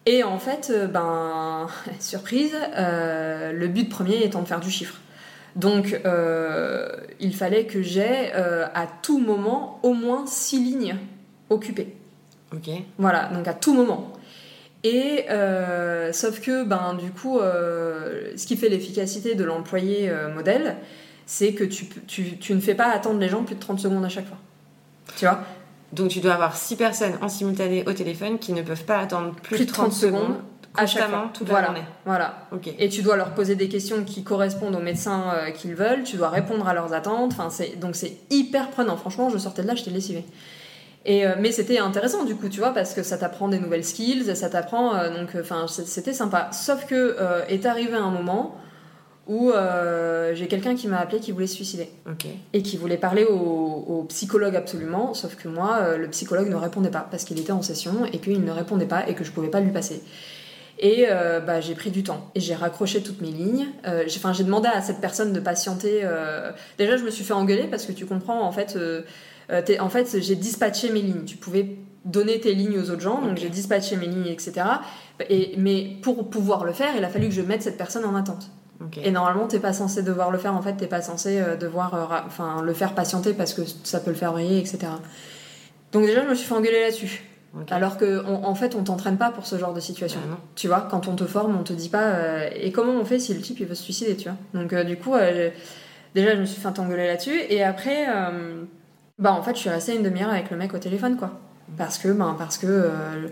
[0.06, 1.66] Et en fait, ben
[2.00, 4.96] surprise, le but premier étant de faire du chiffre.
[5.56, 6.00] Donc
[7.20, 10.96] il fallait que j'aie à tout moment au moins six lignes
[11.50, 11.96] occupées.
[12.54, 12.70] Ok.
[12.98, 14.12] Voilà, donc à tout moment.
[14.84, 20.32] Et euh, sauf que, ben, du coup, euh, ce qui fait l'efficacité de l'employé euh,
[20.32, 20.76] modèle,
[21.26, 24.04] c'est que tu, tu, tu ne fais pas attendre les gens plus de 30 secondes
[24.04, 24.38] à chaque fois.
[25.16, 25.40] Tu vois?
[25.92, 29.34] Donc tu dois avoir six personnes en simultané au téléphone qui ne peuvent pas attendre
[29.34, 30.36] plus, Plus de 30 secondes
[30.76, 31.30] à chaque fois.
[31.32, 31.88] toute voilà, la journée.
[32.04, 32.46] voilà.
[32.52, 32.70] Ok.
[32.78, 36.28] Et tu dois leur poser des questions qui correspondent aux médecins qu'ils veulent, tu dois
[36.28, 38.96] répondre à leurs attentes, enfin, c'est, donc c'est hyper prenant.
[38.96, 40.24] Franchement, je sortais de là, j'étais lessivée.
[41.10, 43.84] Et, euh, mais c'était intéressant du coup, tu vois, parce que ça t'apprend des nouvelles
[43.84, 46.50] skills, ça t'apprend, euh, donc enfin c'est- c'était sympa.
[46.52, 48.54] Sauf que euh, est arrivé un moment
[49.26, 51.88] où euh, j'ai quelqu'un qui m'a appelé qui voulait se suicider
[52.52, 56.56] et qui voulait parler au, au psychologue absolument, sauf que moi, euh, le psychologue ne
[56.56, 59.30] répondait pas parce qu'il était en session et qu'il ne répondait pas et que je
[59.32, 60.02] pouvais pas lui passer.
[60.80, 63.66] Et euh, bah, j'ai pris du temps et j'ai raccroché toutes mes lignes.
[63.86, 66.02] Euh, j'ai, enfin, j'ai demandé à cette personne de patienter.
[66.04, 68.74] euh, Déjà, je me suis fait engueuler parce que tu comprends, en fait,
[69.50, 71.24] euh, en fait, j'ai dispatché mes lignes.
[71.24, 74.52] Tu pouvais donner tes lignes aux autres gens, donc j'ai dispatché mes lignes, etc.
[75.28, 78.14] Et, mais pour pouvoir le faire, il a fallu que je mette cette personne en
[78.14, 78.50] attente.
[79.02, 80.54] Et normalement, t'es pas censé devoir le faire.
[80.54, 83.98] En fait, t'es pas censé euh, devoir, euh, enfin, le faire patienter parce que ça
[83.98, 84.78] peut le faire vriller, etc.
[85.92, 87.24] Donc déjà, je me suis fait engueuler là-dessus.
[87.70, 90.20] Alors que, on- en fait, on t'entraîne pas pour ce genre de situation.
[90.32, 90.36] Ah.
[90.54, 92.04] Tu vois, quand on te forme, on te dit pas.
[92.12, 94.36] euh, et comment on fait si le type il veut se suicider, tu vois?
[94.54, 95.50] Donc euh, du coup, euh,
[96.14, 97.40] déjà, je me suis fait engueuler là-dessus.
[97.48, 98.06] Et après,
[99.18, 101.32] bah en fait, je suis restée une demi-heure avec le mec au téléphone, quoi.
[101.76, 102.66] Parce que, ben, parce que.
[102.66, 103.28] euh,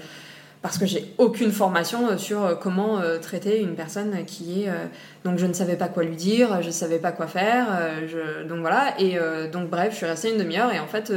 [0.63, 4.69] parce que j'ai aucune formation euh, sur euh, comment euh, traiter une personne qui est.
[4.69, 4.87] euh,
[5.25, 7.67] donc je ne savais pas quoi lui dire, je ne savais pas quoi faire.
[8.09, 8.95] je- donc voilà.
[9.01, 9.17] Et
[9.53, 11.13] donc bref, je suis restée une demi-heure et en fait,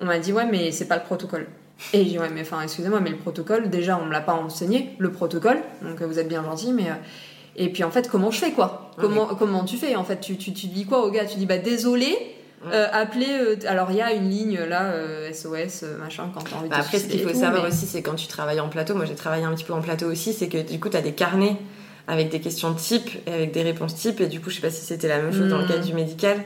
[0.00, 1.46] on m'a dit ouais, mais c'est pas le protocole.
[1.92, 4.34] Et j'ai dit ouais, mais enfin, excusez-moi, mais le protocole, déjà, on me l'a pas
[4.34, 5.58] enseigné, le protocole.
[5.82, 6.86] Donc vous êtes bien gentil, mais.
[7.56, 8.90] et puis en fait, comment je fais quoi?
[8.98, 11.24] Comment, comment tu fais En fait, tu, tu, tu dis quoi au gars?
[11.24, 12.16] Tu dis bah désolé,
[12.72, 13.26] euh, appelez.
[13.30, 16.68] euh, alors il y a une ligne là, euh, SOS, euh, machin, quand t'as envie
[16.68, 18.60] Bah de te après, ce qu'il faut tout, savoir mais- aussi, c'est quand tu travailles
[18.60, 20.88] en plateau, moi j'ai travaillé un petit peu en plateau aussi, c'est que du coup,
[20.88, 21.56] tu as des carnets
[22.08, 24.20] avec des questions type et avec des réponses type.
[24.20, 25.68] Et du coup, je sais pas si c'était la même chose dans le Mm.
[25.68, 26.36] cadre du médical.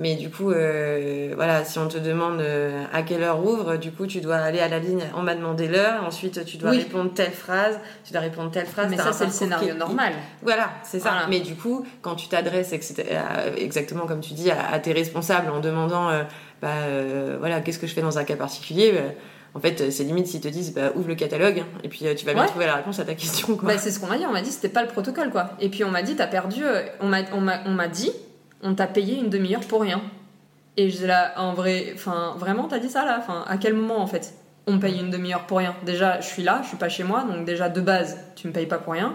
[0.00, 3.90] Mais du coup, euh, voilà, si on te demande euh, à quelle heure ouvre, du
[3.90, 6.78] coup, tu dois aller à la ligne, on m'a demandé l'heure, ensuite tu dois Oui.
[6.78, 8.88] répondre telle phrase, tu dois répondre telle phrase.
[8.90, 10.12] Mais ça, c'est le scénario qui normal.
[10.42, 11.10] Voilà, c'est ça.
[11.10, 11.26] Voilà.
[11.28, 12.72] Mais du coup, quand tu t'adresses
[13.56, 16.22] exactement comme tu dis à, à tes responsables en demandant, euh,
[16.62, 19.00] bah, euh, voilà, qu'est-ce que je fais dans un cas particulier bah,
[19.54, 22.14] En fait, c'est limite s'ils te disent, bah, ouvre le catalogue, hein, et puis euh,
[22.14, 22.48] tu vas bien Ouais.
[22.48, 23.58] trouver la réponse à ta question.
[23.62, 24.24] Bah, c'est ce qu'on m'a dit.
[24.28, 25.50] On m'a dit c'était pas le protocole quoi.
[25.60, 26.62] Et puis on m'a dit t'as perdu.
[26.64, 28.12] euh, on m'a on m'a on m'a dit
[28.62, 30.00] on t'a payé une demi-heure pour rien.
[30.76, 33.16] Et je là en vrai, enfin vraiment t'as dit ça là?
[33.18, 34.34] Enfin à quel moment en fait
[34.66, 35.74] on me paye une demi-heure pour rien?
[35.84, 38.52] Déjà je suis là, je suis pas chez moi, donc déjà de base tu me
[38.52, 39.14] payes pas pour rien.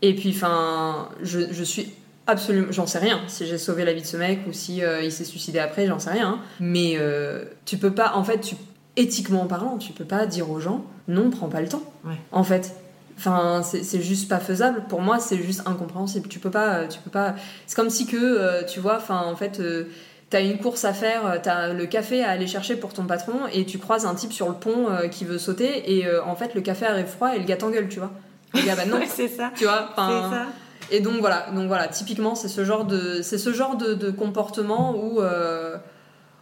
[0.00, 1.92] Et puis, enfin, je, je suis
[2.28, 3.20] absolument, j'en sais rien.
[3.26, 5.88] Si j'ai sauvé la vie de ce mec ou si euh, il s'est suicidé après,
[5.88, 6.28] j'en sais rien.
[6.28, 6.38] hein.
[6.60, 8.54] Mais euh, tu peux pas, en fait, tu,
[8.94, 11.82] éthiquement parlant, tu peux pas dire aux gens non, prends pas le temps.
[12.04, 12.14] Ouais.
[12.30, 12.76] En fait.
[13.18, 14.84] Enfin, c'est juste pas faisable.
[14.88, 16.28] Pour moi, c'est juste incompréhensible.
[16.28, 17.34] Tu peux pas, tu peux pas.
[17.66, 19.88] C'est comme si que, euh, tu vois, enfin, en fait, euh,
[20.30, 23.40] t'as une course à faire, euh, t'as le café à aller chercher pour ton patron,
[23.52, 26.36] et tu croises un type sur le pont euh, qui veut sauter, et euh, en
[26.36, 28.12] fait, le café arrive froid et le gars t'engueule, tu vois.
[28.54, 29.50] Le gars, bah non, c'est ça.
[29.56, 29.88] tu vois.
[29.92, 30.46] Enfin, ça.
[30.90, 34.10] et donc voilà, donc voilà, typiquement c'est ce genre de, c'est ce genre de, de
[34.10, 35.76] comportement où euh,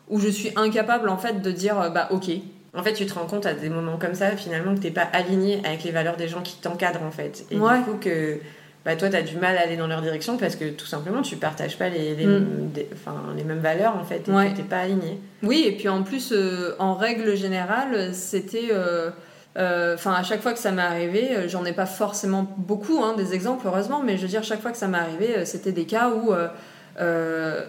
[0.08, 2.30] où je suis incapable en fait de dire euh, bah ok.
[2.76, 5.08] En fait, tu te rends compte à des moments comme ça, finalement, que t'es pas
[5.12, 7.44] aligné avec les valeurs des gens qui t'encadrent, en fait.
[7.50, 7.78] Et Ouais.
[7.78, 8.38] du coup, que
[8.84, 11.36] bah, toi, t'as du mal à aller dans leur direction parce que tout simplement, tu
[11.36, 12.70] partages pas les, les, Mm.
[12.72, 12.88] des-
[13.36, 14.28] les mêmes valeurs, en fait.
[14.28, 14.52] Et Ouais.
[14.68, 15.18] pas aligné.
[15.42, 19.10] Oui et puis en plus euh, en règle générale c'était euh,
[19.58, 23.14] euh, Enfin, à chaque fois que ça m'est arrivé, j'en ai pas forcément beaucoup hein,
[23.16, 25.84] des exemples, heureusement, mais je veux dire, chaque fois que ça m'est arrivé, c'était des
[25.86, 26.32] cas où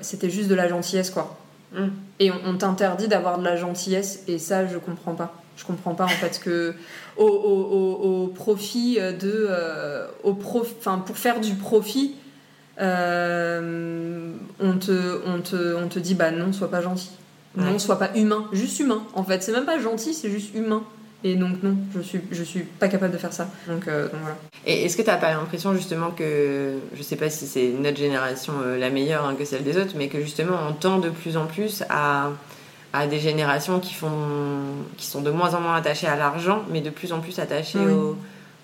[0.01, 1.37] c'était juste de la gentillesse, quoi.
[1.73, 1.87] Mm.
[2.19, 5.33] Et on, on t'interdit d'avoir de la gentillesse, et ça, je comprends pas.
[5.57, 6.73] Je comprends pas en fait que
[7.17, 12.15] au, au, au- au profit de, euh, au prof, enfin pour faire du profit,
[12.79, 17.09] euh, on te, on te, on te dit bah non, sois pas gentil,
[17.55, 17.79] non, Ouais.
[17.79, 19.01] sois pas humain, juste humain.
[19.15, 20.83] En fait, c'est même pas gentil, c'est juste humain.
[21.23, 23.47] Et donc non, je suis, je suis pas capable de faire ça.
[23.67, 24.37] Donc, euh, donc voilà.
[24.67, 28.53] Et est-ce que t'as pas l'impression, justement, que, je sais pas si c'est notre génération
[28.63, 31.35] euh, la meilleure hein, que celle des autres, mais que justement, on tend de plus
[31.35, 32.29] en plus à,
[32.93, 34.09] à des générations qui, font,
[34.97, 37.79] qui sont de moins en moins attachées à l'argent, mais de plus en plus attachées
[37.79, 37.91] Oui.
[37.91, 38.15] au,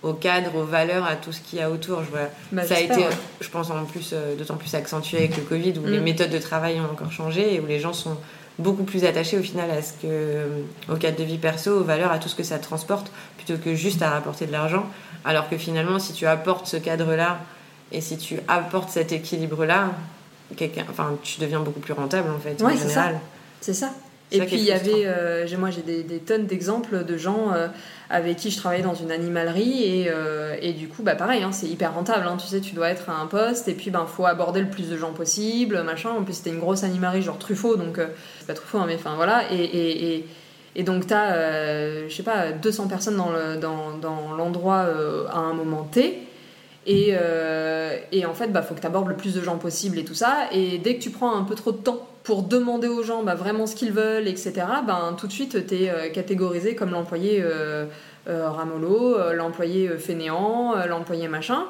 [0.03, 2.03] au cadre, aux valeurs, à tout ce qu'il y a autour.
[2.03, 3.07] Je vois, Bah, ça a été, ouais.
[3.41, 5.91] je pense, en plus, euh, d'autant plus accentué avec le Covid, où Mm.
[5.91, 8.15] les méthodes de travail ont encore changé et où les gens sont
[8.59, 10.45] beaucoup plus attachés au final à ce que,
[10.91, 13.75] au cadre de vie perso, aux valeurs, à tout ce que ça transporte, plutôt que
[13.75, 14.85] juste à rapporter de l'argent.
[15.25, 17.39] Alors que finalement, si tu apportes ce cadre-là
[17.91, 19.91] et si tu apportes cet équilibre-là,
[20.89, 23.19] enfin, tu deviens beaucoup plus rentable en fait, Ouais, en général.
[23.61, 23.91] C'est ça.
[24.33, 27.51] Et puis il y avait, euh, j'ai- moi j'ai des, des tonnes d'exemples de gens
[27.53, 27.67] euh,
[28.09, 31.51] avec qui je travaillais dans une animalerie et, euh, et du coup bah pareil, hein,
[31.51, 32.25] c'est hyper rentable.
[32.27, 32.37] hein.
[32.39, 34.89] tu sais, tu dois être à un poste et puis ben faut aborder le plus
[34.89, 36.09] de gens possible, machin.
[36.11, 37.99] En plus c'était une grosse animalerie genre Truffaut, donc
[38.39, 39.43] c'est pas Truffaut, hein, mais enfin voilà.
[39.51, 40.25] Et, et, et,
[40.75, 44.87] et donc t'as, je sais pas, 200 personnes dans le- dans, dans l'endroit
[45.31, 46.19] à un moment T.
[46.85, 49.97] Et, euh, et en fait, bah, faut que tu abordes le plus de gens possible
[49.97, 50.47] et tout ça.
[50.51, 53.35] Et dès que tu prends un peu trop de temps pour demander aux gens bah,
[53.35, 54.53] vraiment ce qu'ils veulent, etc.,
[54.85, 57.85] ben, tout de suite, tu es catégorisé comme l'employé euh,
[58.27, 61.63] euh, ramolo, euh, l'employé euh, fainéant, euh, l'employé machin.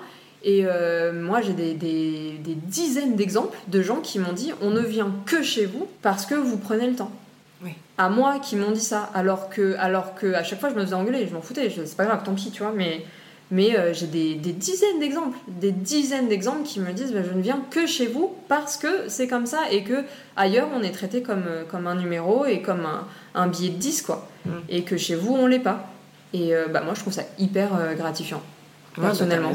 [0.43, 4.71] Et euh, moi, j'ai des, des- des dizaines d'exemples de gens qui m'ont dit on
[4.71, 7.11] ne vient que chez vous parce que vous prenez le temps.
[7.63, 7.71] Oui.
[7.97, 10.81] À moi qui m'ont dit ça, alors que, alors que à chaque fois je me
[10.81, 13.05] faisais engueuler, je m'en foutais, c'est pas grave, tant pis, tu vois, mais
[13.51, 17.35] mais euh, j'ai des, des dizaines d'exemples, des dizaines d'exemples qui me disent bah, je
[17.35, 20.03] ne viens que chez vous parce que c'est comme ça et que
[20.35, 23.77] ailleurs on est traité comme, euh, comme un numéro et comme un, un billet de
[23.77, 24.27] 10 quoi.
[24.45, 24.49] Mm.
[24.69, 25.89] Et que chez vous on l'est pas.
[26.33, 28.41] Et euh, bah, moi je trouve ça hyper euh, gratifiant.
[28.97, 29.51] Ouais, bah, Personnellement.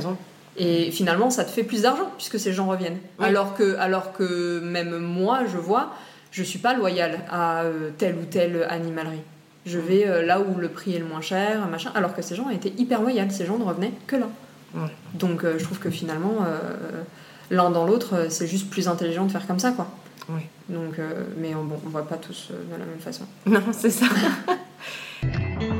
[0.56, 2.98] Et finalement ça te fait plus d'argent puisque ces gens reviennent.
[3.18, 3.26] Oui.
[3.26, 5.94] Alors, que, alors que même moi je vois,
[6.30, 7.62] je suis pas loyale à
[7.96, 9.22] telle ou telle animalerie.
[9.68, 12.34] Je vais euh, là où le prix est le moins cher, machin, alors que ces
[12.34, 14.28] gens étaient hyper loyaux, ces gens ne revenaient que là.
[14.74, 14.88] Ouais.
[15.14, 17.02] Donc euh, je trouve que finalement, euh,
[17.50, 19.88] l'un dans l'autre, c'est juste plus intelligent de faire comme ça, quoi.
[20.30, 20.40] Oui.
[20.68, 21.00] Donc,
[21.38, 23.24] mais on, bon, on voit pas tous de la même façon.
[23.46, 24.06] Non, c'est ça.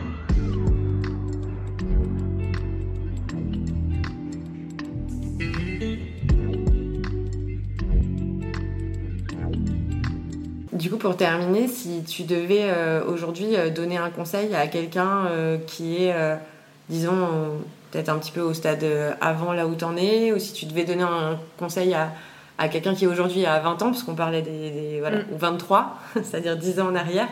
[10.79, 15.27] Du coup, pour terminer, si tu devais euh, aujourd'hui euh, donner un conseil à quelqu'un
[15.27, 16.37] euh, qui est, euh,
[16.89, 17.17] disons,
[17.91, 18.85] peut-être un petit peu au stade
[19.21, 22.13] avant là où t'en es, ou si tu devais donner un conseil à,
[22.59, 25.25] à quelqu'un qui aujourd'hui a 20 ans, parce qu'on parlait des, des- voilà, Mm.
[25.35, 27.29] ou 23, c'est-à-dire 10 ans en arrière,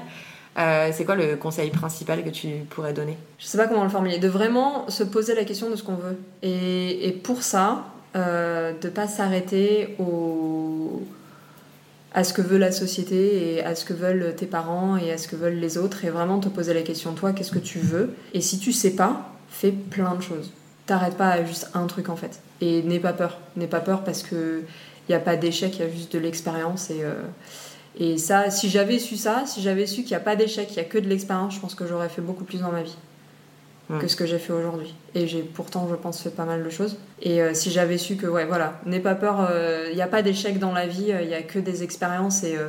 [0.92, 3.16] c'est quoi le conseil principal que tu pourrais donner?
[3.38, 5.94] Je sais pas comment le formuler, de vraiment se poser la question de ce qu'on
[5.96, 6.18] veut.
[6.42, 7.84] Et, et pour ça,
[8.14, 11.02] de pas s'arrêter au
[12.16, 15.18] à ce que veut la société et à ce que veulent tes parents et à
[15.18, 17.78] ce que veulent les autres et vraiment te poser la question toi qu'est-ce que tu
[17.78, 18.14] veux?
[18.32, 20.50] Et si tu sais pas fais plein de choses.
[20.86, 22.40] T'arrêtes pas à juste un truc en fait.
[22.60, 23.38] Et n'aie pas peur.
[23.56, 24.62] N'aie pas peur parce que
[25.08, 27.14] il y a pas d'échec il y a juste de l'expérience et euh,
[27.98, 30.76] et ça si j'avais su ça si j'avais su qu'il y a pas d'échec il
[30.76, 32.96] y a que de l'expérience je pense que j'aurais fait beaucoup plus dans ma vie
[33.88, 36.70] Que ce que j'ai fait aujourd'hui et j'ai pourtant je pense fait pas mal de
[36.70, 39.48] choses et euh, si j'avais su que ouais voilà n'aie pas peur
[39.90, 42.56] il n'y a pas d'échec dans la vie il y a que des expériences et
[42.56, 42.66] euh,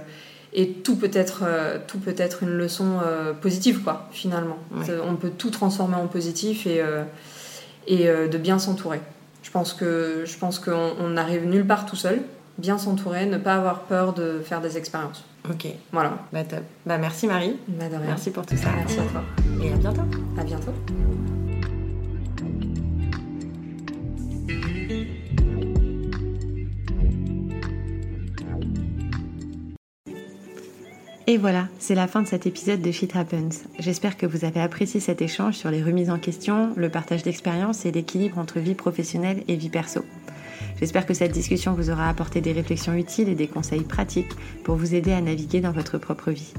[0.53, 4.85] et tout peut être euh, tout peut être une leçon euh, positive quoi finalement Ouais.
[5.07, 7.03] On peut tout transformer en positif et euh,
[7.87, 8.99] et euh, de bien s'entourer
[9.43, 12.21] Je pense que je pense qu'on n'arrive nulle part tout seul.
[12.57, 15.23] Bien s'entourer, ne pas avoir peur de faire des expériences.
[15.49, 15.67] Ok.
[15.91, 16.17] Voilà.
[16.31, 16.63] Bah top.
[16.85, 17.57] Bah merci Marie.
[17.67, 18.07] Bah, de rien.
[18.07, 18.69] Merci pour tout ça.
[18.75, 19.23] Merci à toi.
[19.63, 20.01] Et à bientôt.
[20.37, 20.73] À bientôt.
[31.29, 33.65] Et voilà, c'est la fin de cet épisode de Shit Happens.
[33.79, 37.85] J'espère que vous avez apprécié cet échange sur les remises en question, le partage d'expériences
[37.85, 40.05] et l'équilibre entre vie professionnelle et vie perso.
[40.79, 44.75] J'espère que cette discussion vous aura apporté des réflexions utiles et des conseils pratiques pour
[44.75, 46.53] vous aider à naviguer dans votre propre vie.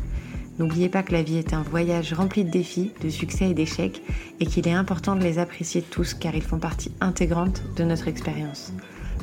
[0.59, 4.03] N'oubliez pas que la vie est un voyage rempli de défis, de succès et d'échecs,
[4.41, 8.09] et qu'il est important de les apprécier tous car ils font partie intégrante de notre
[8.09, 8.73] expérience.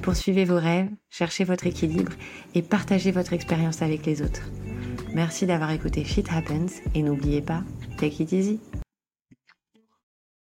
[0.02, 2.14] Poursuivez vos rêves, cherchez votre équilibre
[2.54, 4.50] et partagez votre expérience avec les autres.
[5.14, 7.64] Merci d'avoir écouté Shit Happens et n'oubliez pas,
[7.98, 8.60] take it easy.